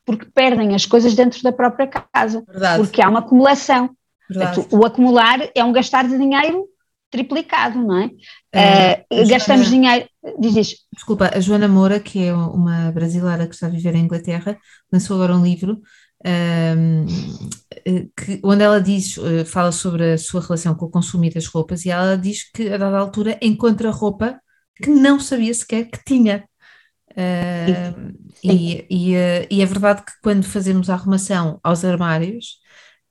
[0.05, 2.83] porque perdem as coisas dentro da própria casa, Verdade.
[2.83, 3.89] porque há uma acumulação.
[4.27, 6.65] Portanto, o acumular é um gastar de dinheiro
[7.11, 8.09] triplicado, não é?
[8.51, 10.09] é uh, gastamos Joana, dinheiro,
[10.39, 10.75] diz isso.
[10.91, 14.57] Desculpa, a Joana Moura, que é uma brasileira que está a viver em Inglaterra,
[14.91, 15.79] lançou agora um livro
[16.25, 17.05] um,
[17.85, 21.45] ehm, que, onde ela diz, eh, fala sobre a sua relação com o consumo das
[21.45, 24.39] roupas e ela diz que a dada altura encontra roupa
[24.75, 26.47] que não sabia sequer que tinha.
[27.11, 28.13] Uh,
[28.43, 32.57] e, e, eh, e, é verdade que quando fazemos a arrumação aos armários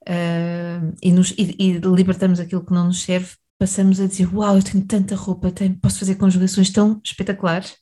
[0.01, 4.63] uh, e, nos, e libertamos aquilo que não nos serve, passamos a dizer: Uau, eu
[4.63, 7.77] tenho tanta roupa, tenho, posso fazer conjugações tão espetaculares.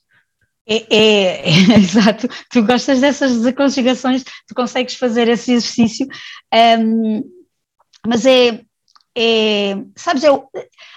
[0.66, 6.06] É, é, é, exato, tu gostas dessas conjugações, tu consegues fazer esse exercício,
[6.78, 7.22] um,
[8.06, 8.64] mas é,
[9.16, 10.48] é sabes, eu,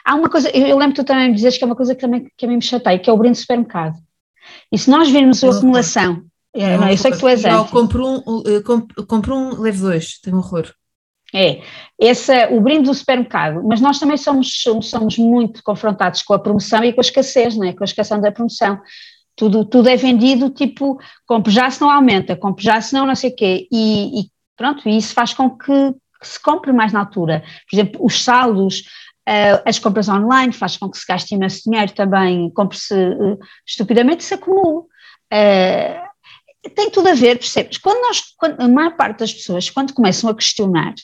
[0.03, 1.93] há uma coisa, eu, eu lembro que tu também me dizes que é uma coisa
[1.93, 3.95] que também que a mim me chateia, que é o brinde do supermercado.
[4.71, 7.71] E se nós virmos a acumulação, é, não, eu sei que tu és antes.
[7.71, 8.21] Compro um,
[8.63, 10.71] compro, compro um, levo dois, tenho horror.
[11.33, 11.61] É,
[11.99, 16.81] esse, o brinde do supermercado, mas nós também somos, somos muito confrontados com a promoção
[16.83, 17.73] e com a escassez, não é?
[17.73, 18.79] com a escassez da promoção.
[19.35, 20.97] Tudo, tudo é vendido tipo,
[21.27, 24.25] compre já se não aumenta, compre já se não não sei o quê, e, e
[24.55, 25.93] pronto, isso faz com que,
[26.25, 27.43] que, se compre mais na altura.
[27.69, 28.79] Por exemplo, os saldos,
[29.27, 34.23] uh, as compras online faz com que se gaste imenso dinheiro também, compre-se uh, estupidamente,
[34.23, 34.85] se acumule.
[35.33, 37.77] Uh, tem tudo a ver, percebes?
[37.77, 40.95] Quando nós, quando, a maior parte das pessoas, quando começam a questionar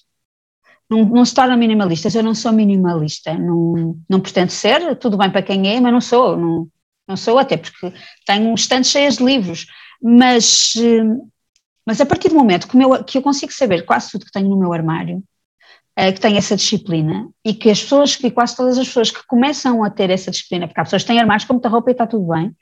[0.92, 2.14] não, não se tornam minimalistas.
[2.14, 6.02] Eu não sou minimalista, não, não pretendo ser, tudo bem para quem é, mas não
[6.02, 6.68] sou, não,
[7.08, 7.94] não sou, até porque
[8.26, 9.68] tenho estantes cheias de livros,
[10.02, 10.74] mas,
[11.86, 14.50] mas a partir do momento que, meu, que eu consigo saber quase tudo que tenho
[14.50, 15.24] no meu armário,
[15.96, 19.26] é, que tenho essa disciplina e que as pessoas, que quase todas as pessoas que
[19.28, 21.94] começam a ter essa disciplina, porque há pessoas que têm armários com muita roupa e
[21.94, 22.56] está tudo bem,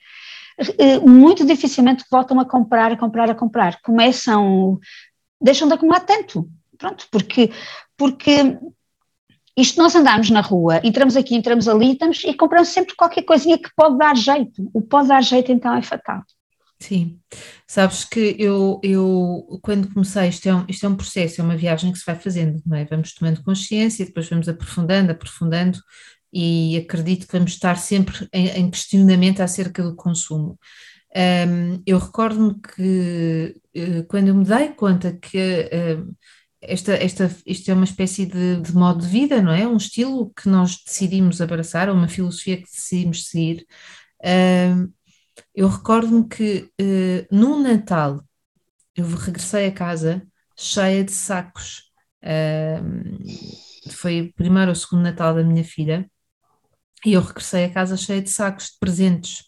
[0.77, 3.79] eh, muito dificilmente voltam a comprar, a comprar, a comprar.
[3.81, 4.79] Começam,
[5.39, 6.49] deixam de acumular tanto.
[6.77, 7.51] Pronto, porque,
[7.97, 8.57] porque
[9.55, 13.57] isto nós andamos na rua, entramos aqui, entramos ali estamos, e compramos sempre qualquer coisinha
[13.57, 14.69] que pode dar jeito.
[14.73, 16.23] O pode dar jeito então é fatal.
[16.81, 17.19] Sim,
[17.67, 21.57] sabes que eu, eu quando comecei, isto é, um, isto é um processo, é uma
[21.57, 22.85] viagem que se vai fazendo, não é?
[22.85, 25.77] Vamos tomando consciência, depois vamos aprofundando, aprofundando,
[26.31, 30.57] e acredito que vamos estar sempre em, em questionamento acerca do consumo.
[31.15, 36.15] Um, eu recordo-me que uh, quando eu me dei conta que uh,
[36.61, 39.67] esta, esta, isto é uma espécie de, de, modo de vida, não é?
[39.67, 43.65] Um estilo que nós decidimos abraçar, uma filosofia que decidimos seguir.
[44.21, 44.91] Uh,
[45.53, 48.23] eu recordo-me que uh, no Natal
[48.95, 50.25] eu regressei a casa
[50.57, 51.91] cheia de sacos.
[52.23, 56.09] Uh, foi o primeiro ou segundo Natal da minha filha
[57.05, 59.43] e eu regressei a casa cheia de sacos de presentes.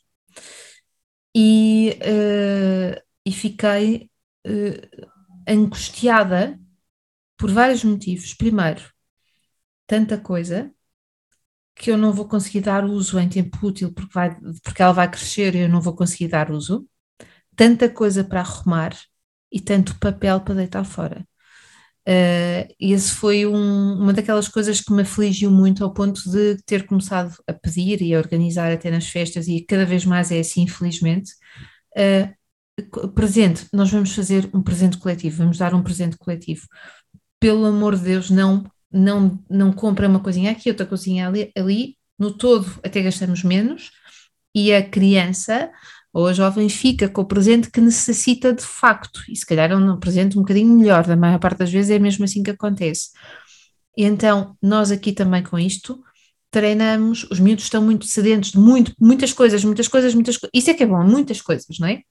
[1.36, 4.10] E, uh, e fiquei
[5.48, 6.60] angustiada
[7.38, 8.34] por vários motivos.
[8.34, 8.82] Primeiro,
[9.86, 10.74] tanta coisa
[11.82, 15.09] que eu não vou conseguir dar uso em tempo útil porque, vai, porque ela vai
[15.09, 16.88] crescer e eu não vou conseguir dar uso.
[17.55, 18.95] Tanta coisa para arrumar
[19.51, 21.27] e tanto papel para deitar fora.
[22.07, 26.86] Uh, esse foi um, uma daquelas coisas que me afligiu muito ao ponto de ter
[26.86, 30.61] começado a pedir e a organizar até nas festas, e cada vez mais é assim,
[30.61, 31.32] infelizmente.
[31.97, 36.67] Uh, presente, nós vamos fazer um presente coletivo, vamos dar um presente coletivo
[37.39, 41.98] pelo amor de Deus, não, não, não compra uma coisinha aqui, outra coisinha ali, ali,
[42.18, 43.92] no todo até gastamos menos,
[44.54, 45.72] e a criança
[46.14, 49.76] ou a jovem fica com o presente que necessita de facto, e se calhar é
[49.76, 53.12] um presente um bocadinho melhor, da maior parte das vezes é mesmo assim que acontece.
[53.98, 56.04] E então, nós aqui também com isto,
[56.50, 60.70] treinamos, os miúdos estão muito sedentos de muito, muitas coisas, muitas coisas, muitas coisas, isso
[60.70, 62.02] é que é bom, muitas coisas, não é?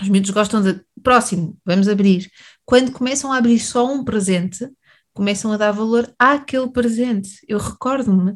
[0.00, 2.30] Os miúdos gostam de, próximo, vamos abrir.
[2.64, 4.68] Quando começam a abrir só um presente,
[5.12, 7.30] começam a dar valor àquele presente.
[7.48, 8.32] Eu recordo-me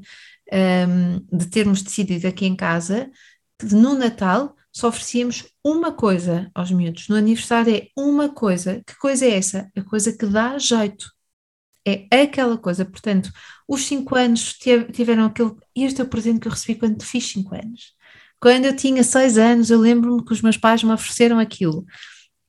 [0.52, 3.10] um, de termos decidido aqui em casa
[3.58, 7.08] que no Natal só oferecíamos uma coisa aos miúdos.
[7.08, 8.82] No aniversário é uma coisa.
[8.86, 9.70] Que coisa é essa?
[9.74, 11.10] A coisa que dá jeito.
[11.86, 12.84] é aquela coisa.
[12.84, 13.30] Portanto,
[13.66, 14.54] os 5 anos
[14.92, 15.52] tiveram aquele.
[15.74, 17.94] Este é o presente que eu recebi quando fiz 5 anos.
[18.38, 21.86] Quando eu tinha 6 anos, eu lembro-me que os meus pais me ofereceram aquilo.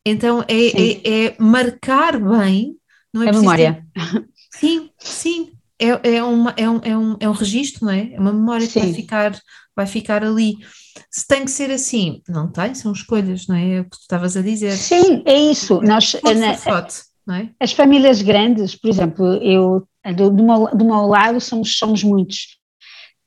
[0.06, 2.78] Então é, é, é marcar bem,
[3.18, 3.30] não é?
[3.30, 3.86] É memória.
[3.94, 4.28] Ter...
[4.60, 5.52] Sim, sim.
[5.80, 8.14] É, é, uma, é, um, é, um, é um registro, não é?
[8.14, 8.74] É uma memória sim.
[8.74, 9.40] que vai ficar,
[9.76, 10.56] vai ficar ali.
[11.12, 13.76] Se tem que ser assim, não tem, são escolhas, não é?
[13.76, 14.72] É o que tu estavas a dizer.
[14.72, 15.80] Sim, é isso.
[15.82, 16.96] Nós, na, foto,
[17.28, 17.52] não é?
[17.60, 22.58] As famílias grandes, por exemplo, eu do, do, meu, do meu lado somos, somos muitos,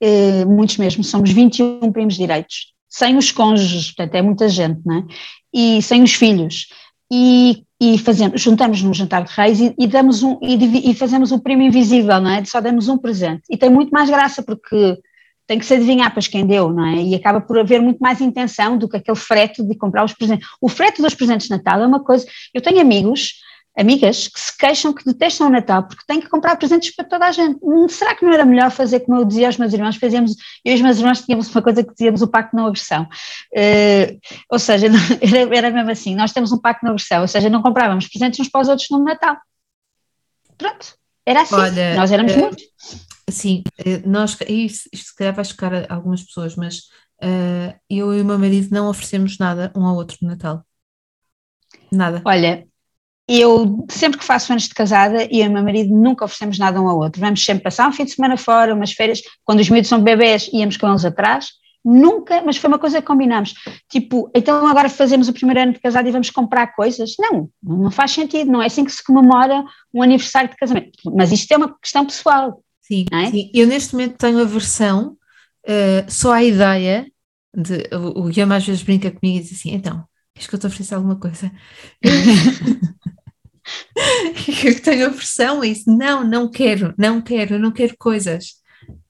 [0.00, 4.98] eh, muitos mesmo, somos 21 primos direitos, sem os cônjuges, portanto é muita gente, não
[4.98, 5.04] é?
[5.52, 6.68] E sem os filhos.
[7.12, 11.32] E, e fazemos, juntamos num jantar de reis e, e damos um, e, e, fazemos
[11.32, 12.44] um primo invisível, não é?
[12.44, 13.42] Só damos um presente.
[13.50, 14.98] E tem muito mais graça porque
[15.46, 17.02] tem que se adivinhar para quem deu, não é?
[17.02, 20.46] E acaba por haver muito mais intenção do que aquele frete de comprar os presentes.
[20.60, 22.24] O frete dos presentes de Natal é uma coisa.
[22.54, 23.34] Eu tenho amigos,
[23.80, 27.26] amigas, que se queixam que detestam o Natal porque têm que comprar presentes para toda
[27.26, 27.58] a gente.
[27.62, 29.96] Hum, será que não era melhor fazer como eu dizia aos meus irmãos?
[29.96, 33.08] Fazíamos, eu e os meus irmãos tínhamos uma coisa que dizíamos o pacto não agressão.
[33.54, 34.20] Uh,
[34.50, 34.86] ou seja,
[35.20, 38.40] era, era mesmo assim, nós temos um pacto não agressão, ou seja, não comprávamos presentes
[38.40, 39.36] uns para os outros no Natal.
[40.58, 42.64] Pronto, era assim, Olha, nós éramos uh, muitos.
[43.30, 46.80] Sim, eh, nós, isto, isto se calhar vai chocar algumas pessoas, mas
[47.22, 50.66] uh, eu e o meu marido não oferecemos nada um ao outro no Natal.
[51.92, 52.22] Nada.
[52.24, 52.66] Olha,
[53.38, 56.88] eu sempre que faço anos de casada, e o meu marido nunca oferecemos nada um
[56.88, 57.20] ao outro.
[57.20, 60.50] Vamos sempre passar um fim de semana fora, umas férias, quando os miúdos são bebés,
[60.52, 61.48] íamos com eles atrás.
[61.84, 63.54] Nunca, mas foi uma coisa que combinámos.
[63.88, 67.14] Tipo, então agora fazemos o primeiro ano de casado e vamos comprar coisas?
[67.18, 69.64] Não, não faz sentido, não é assim que se comemora
[69.94, 70.98] um aniversário de casamento.
[71.14, 72.62] Mas isto é uma questão pessoal.
[72.82, 73.30] Sim, é?
[73.30, 73.50] sim.
[73.54, 75.16] eu neste momento tenho a versão,
[75.66, 77.06] uh, só a ideia
[77.54, 77.88] de.
[77.94, 80.04] O, o Guilherme às vezes brinca comigo e diz assim: então,
[80.34, 81.50] queres que eu te ofereça alguma coisa?
[84.64, 85.90] eu tenho a versão a isso.
[85.90, 88.54] Não, não quero, não quero, não quero coisas.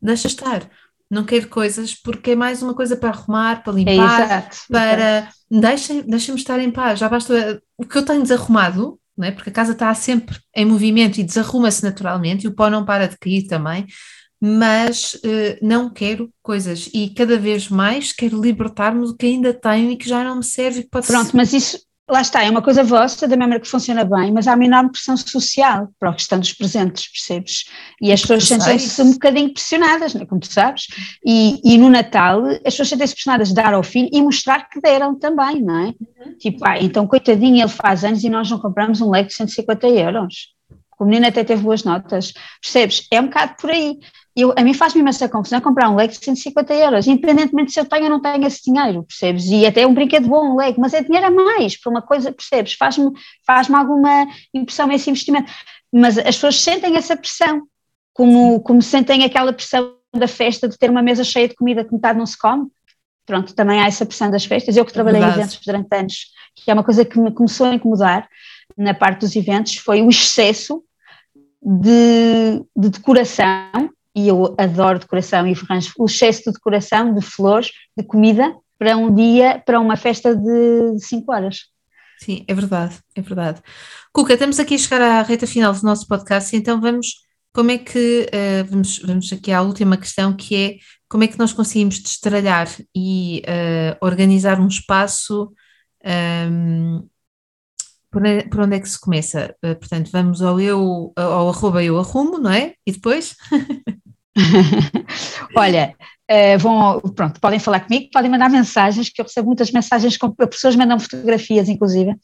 [0.00, 0.68] Deixa estar.
[1.10, 5.28] Não quero coisas porque é mais uma coisa para arrumar, para limpar, é exato, para.
[5.50, 7.00] Deixem-me deixem estar em paz.
[7.00, 7.60] Já basta.
[7.76, 9.32] O que eu tenho desarrumado, não é?
[9.32, 13.08] porque a casa está sempre em movimento e desarruma-se naturalmente, e o pó não para
[13.08, 13.86] de cair também,
[14.40, 19.90] mas uh, não quero coisas e cada vez mais quero libertar-me do que ainda tenho
[19.90, 20.86] e que já não me serve.
[20.88, 21.78] Pode Pronto, mas isso
[22.10, 24.90] lá está, é uma coisa vossa, da maneira que funciona bem, mas há uma enorme
[24.90, 27.64] pressão social para a questão dos presentes, percebes?
[28.00, 30.26] E as pessoas sentem-se um bocadinho pressionadas, não é?
[30.26, 30.86] como tu sabes,
[31.24, 34.80] e, e no Natal as pessoas sentem-se pressionadas de dar ao filho e mostrar que
[34.80, 35.86] deram também, não é?
[35.86, 36.38] Uhum.
[36.38, 39.88] Tipo, ah, então coitadinho, ele faz anos e nós não compramos um leque de 150
[39.88, 40.54] euros.
[40.98, 43.06] O menino até teve boas notas, percebes?
[43.10, 43.98] É um bocado por aí
[44.36, 47.84] eu, a mim faz-me imensa confusão comprar um leg de 150 euros, independentemente se eu
[47.84, 49.46] tenho ou não tenho esse dinheiro, percebes?
[49.46, 52.02] E até é um brinquedo bom, um leg, mas é dinheiro a mais para uma
[52.02, 52.74] coisa, percebes?
[52.74, 53.10] Faz-me
[53.44, 55.50] faz alguma impressão esse investimento.
[55.92, 57.62] Mas as pessoas sentem essa pressão,
[58.14, 61.92] como, como sentem aquela pressão da festa de ter uma mesa cheia de comida que
[61.92, 62.68] metade não se come.
[63.26, 64.76] Pronto, também há essa pressão das festas.
[64.76, 67.74] Eu que trabalhei em eventos durante anos, que é uma coisa que me começou a
[67.74, 68.28] incomodar
[68.76, 70.82] na parte dos eventos, foi o excesso
[71.62, 77.70] de, de decoração e eu adoro decoração e arranjo o excesso de decoração, de flores,
[77.96, 81.66] de comida, para um dia, para uma festa de 5 horas.
[82.18, 83.62] Sim, é verdade, é verdade.
[84.12, 87.08] Cuca, estamos aqui a chegar à reta final do nosso podcast, então vamos,
[87.52, 90.76] como é que, uh, vamos, vamos aqui à última questão, que é
[91.08, 95.52] como é que nós conseguimos destralhar e uh, organizar um espaço
[96.04, 97.09] um, ehm,
[98.10, 99.54] por, por, onde é que se começa?
[99.64, 102.74] Uh, portanto, vamos ao eu, ao arroba eu arrumo, não é?
[102.86, 103.36] E depois?
[105.56, 105.94] Olha,
[106.30, 110.30] uh, vão, pronto, podem falar comigo, podem mandar mensagens, que eu recebo muitas mensagens, com,
[110.32, 112.14] pessoas mandam fotografias, inclusive,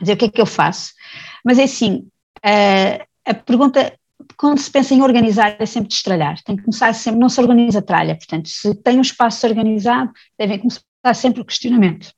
[0.00, 0.92] dizer o que é que eu faço.
[1.44, 2.06] Mas é assim,
[2.44, 3.92] uh, a pergunta,
[4.36, 7.82] quando se pensa em organizar, é sempre destralhar, tem que começar sempre, não se organiza
[7.82, 10.82] tralha, portanto, se tem um espaço organizado, devem começar
[11.14, 12.12] sempre o questionamento.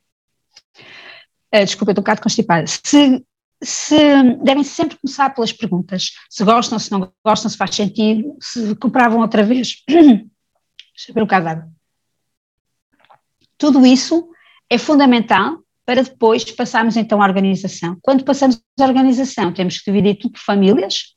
[1.55, 2.67] Uh, desculpa, estou um bocado constipada.
[2.67, 3.25] Se
[3.63, 3.97] se
[4.43, 9.21] devem sempre começar pelas perguntas, se gostam, se não gostam, se faz sentido, se compravam
[9.21, 9.83] outra vez.
[9.89, 10.29] Deixa
[11.09, 11.73] eu um bocado.
[13.57, 14.29] Tudo isso
[14.69, 17.97] é fundamental para depois passarmos então à organização.
[18.03, 21.15] Quando passamos à organização, temos que dividir tudo por famílias,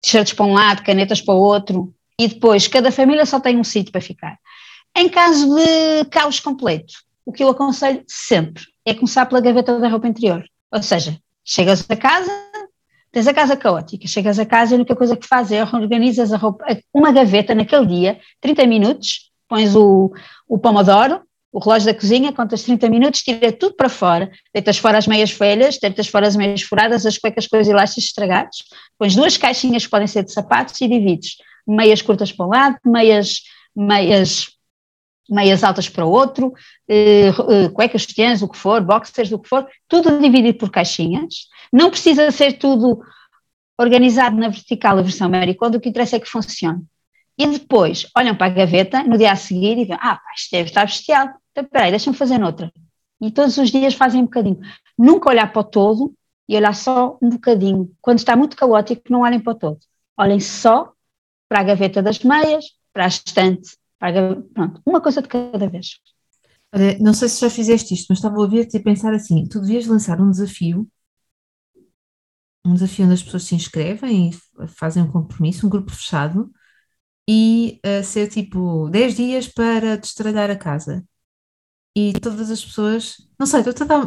[0.00, 3.64] t-shirts para um lado, canetas para o outro, e depois cada família só tem um
[3.64, 4.38] sítio para ficar.
[4.96, 6.94] Em caso de caos completo,
[7.24, 10.44] o que eu aconselho sempre é começar pela gaveta da roupa interior.
[10.72, 12.30] Ou seja, chegas a casa,
[13.12, 16.32] tens a casa caótica, chegas a casa e a única coisa que fazes é organizas
[16.32, 20.12] a roupa, uma gaveta naquele dia, 30 minutos, pões o,
[20.48, 21.22] o pomodoro,
[21.52, 25.32] o relógio da cozinha, contas 30 minutos, tira tudo para fora, deitas fora as meias
[25.32, 28.64] velhas, deitas fora as meias furadas, as cuecas com os elásticos estragados,
[28.96, 32.78] pões duas caixinhas que podem ser de sapatos e divides meias curtas para um lado,
[32.84, 33.42] meias,
[33.74, 34.48] meias,
[35.30, 36.52] meias altas para outro,
[36.88, 41.48] eh, eh, cuecas, sutiãs, o que for, boxers, o que for, tudo dividido por caixinhas,
[41.72, 43.00] não precisa ser tudo
[43.78, 46.82] organizado na vertical, a versão Mary o que interessa é que funcione.
[47.38, 50.68] E depois olham para a gaveta no dia a seguir e dizem, ah, isto deve
[50.68, 52.70] estar bestial, então peraí, deixa-me fazer noutra.
[53.20, 54.60] E todos os dias fazem um bocadinho.
[54.98, 56.12] Nunca olhar para o todo
[56.48, 57.90] e olhar só um bocadinho.
[58.00, 59.78] Quando está muito caótico, não olhem para o todo.
[60.18, 60.92] Olhem só
[61.48, 65.28] para a gaveta das meias, para a estante, para a gaveta, pronto, uma coisa de
[65.28, 66.00] cada vez.
[66.74, 69.60] Olha, não sei se já fizeste isto, mas estava a ouvir-te e pensar assim, tu
[69.60, 70.88] devias lançar um desafio
[72.64, 76.50] um desafio onde as pessoas se inscrevem e fazem um compromisso, um grupo fechado,
[77.28, 81.04] e uh, ser tipo 10 dias para destralhar a casa.
[81.96, 83.62] E todas as pessoas, não sei,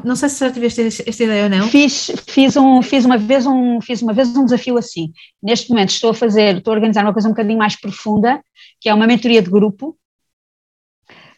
[0.05, 1.67] não sei se já tiveste esta ideia ou não.
[1.67, 5.11] Fiz, fiz, um, fiz, uma vez um, fiz uma vez um desafio assim.
[5.41, 8.41] Neste momento estou a fazer, estou a organizar uma coisa um bocadinho mais profunda,
[8.79, 9.97] que é uma mentoria de grupo,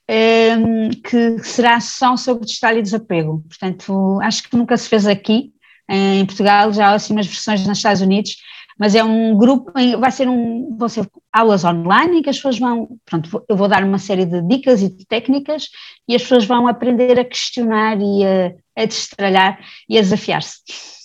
[0.07, 3.43] ehm, que será só sobre destralho e desapego.
[3.47, 5.51] Portanto, acho que nunca se fez aqui,
[5.89, 8.35] em Portugal já há assim umas versões nos Estados Unidos,
[8.77, 12.59] mas é um grupo, vai ser um, vão ser aulas online em que as pessoas
[12.59, 15.69] vão, pronto, eu vou dar uma série de dicas e de técnicas
[16.07, 20.59] e as pessoas vão aprender a questionar e a, a destralhar e a desafiar-se.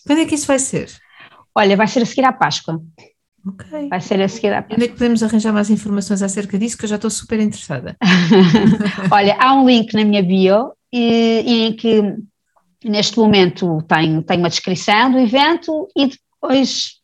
[0.07, 0.91] Quando é que isso vai ser?
[1.55, 2.83] Olha, vai ser a seguir à Páscoa.
[3.47, 3.89] Ok.
[3.89, 4.77] Vai ser a seguir à Páscoa.
[4.77, 7.97] Onde é que podemos arranjar mais informações acerca disso, que eu já estou super interessada.
[9.11, 12.17] Olha, há um link na minha bio e, e em que
[12.85, 17.00] Neste momento tenho, tenho uma descrição do evento e depois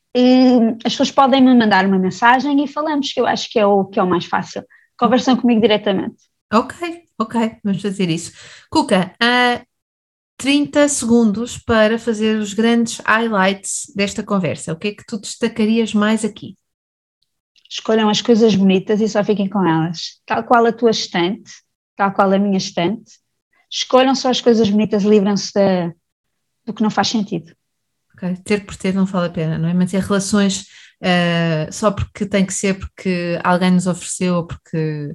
[0.85, 3.85] as pessoas podem me mandar uma mensagem e falamos, que eu acho que é o,
[3.85, 4.65] que é o mais fácil.
[4.99, 6.17] Conversam comigo diretamente.
[6.53, 8.33] Ok, ok, vamos fazer isso.
[8.71, 9.63] Cuca, há
[10.39, 14.73] 30 segundos para fazer os grandes highlights desta conversa.
[14.73, 16.57] O que é que tu destacarias mais aqui?
[17.69, 20.21] Escolham as coisas bonitas e só fiquem com elas.
[20.25, 21.51] Tal qual a tua estante,
[21.97, 23.19] tal qual a minha estante,
[23.71, 25.53] escolham só as coisas bonitas, livram-se
[26.65, 27.55] do que não faz sentido.
[28.17, 28.37] Okay.
[28.45, 29.75] Ter por ter não vale a pena, não é?
[29.75, 30.63] Manter relações
[31.03, 35.15] uh, só porque tem que ser porque alguém nos ofereceu ou porque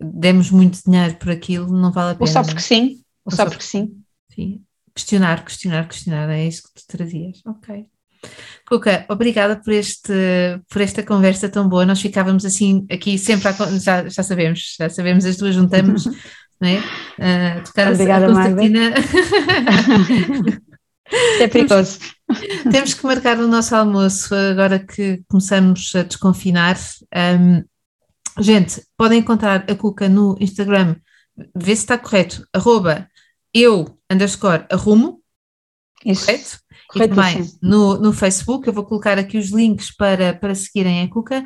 [0.00, 2.28] demos muito dinheiro por aquilo, não vale a pena.
[2.28, 3.96] Ou só porque sim, ou, ou só, porque sim.
[4.34, 4.60] Sim.
[4.94, 7.40] Questionar, questionar, questionar, é isso que tu trazias.
[7.46, 7.86] Ok.
[8.68, 10.12] Cuca, obrigada por, este,
[10.68, 11.86] por esta conversa tão boa.
[11.86, 16.04] Nós ficávamos assim aqui sempre, a, já, já sabemos, já sabemos, as duas juntamos
[16.60, 16.78] não é?
[16.78, 18.94] Uh, tocar Obrigada, a concertina.
[21.40, 21.98] é perigoso.
[22.70, 26.78] Temos, que marcar o nosso almoço agora que começamos a desconfinar.
[27.14, 27.62] Um,
[28.42, 30.96] gente, podem encontrar a Cuca no Instagram,
[31.54, 33.06] vê se está correto, arroba
[33.54, 35.21] eu underscore arrumo.
[36.02, 36.62] Correto?
[36.94, 38.66] e também no, no Facebook.
[38.66, 41.42] Eu vou colocar aqui os links para, para seguirem a Cuca.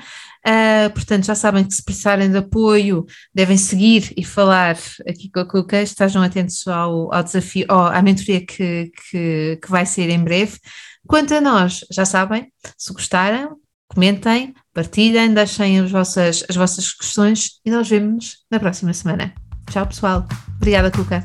[0.47, 3.05] Uh, portanto, já sabem que se precisarem de apoio,
[3.35, 4.77] devem seguir e falar
[5.09, 5.81] aqui com a Cuca.
[5.83, 10.59] Estejam atentos ao, ao desafio, ao, à mentoria que, que, que vai ser em breve.
[11.07, 17.61] Quanto a nós, já sabem, se gostaram, comentem, partilhem, deixem as vossas, as vossas questões
[17.65, 19.33] e nós vemos na próxima semana.
[19.71, 20.27] Tchau, pessoal.
[20.57, 21.23] Obrigada, Cuca.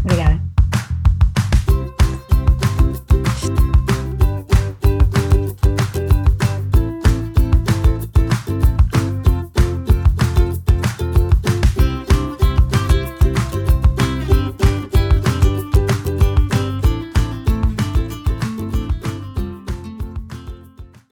[0.00, 0.45] Obrigada.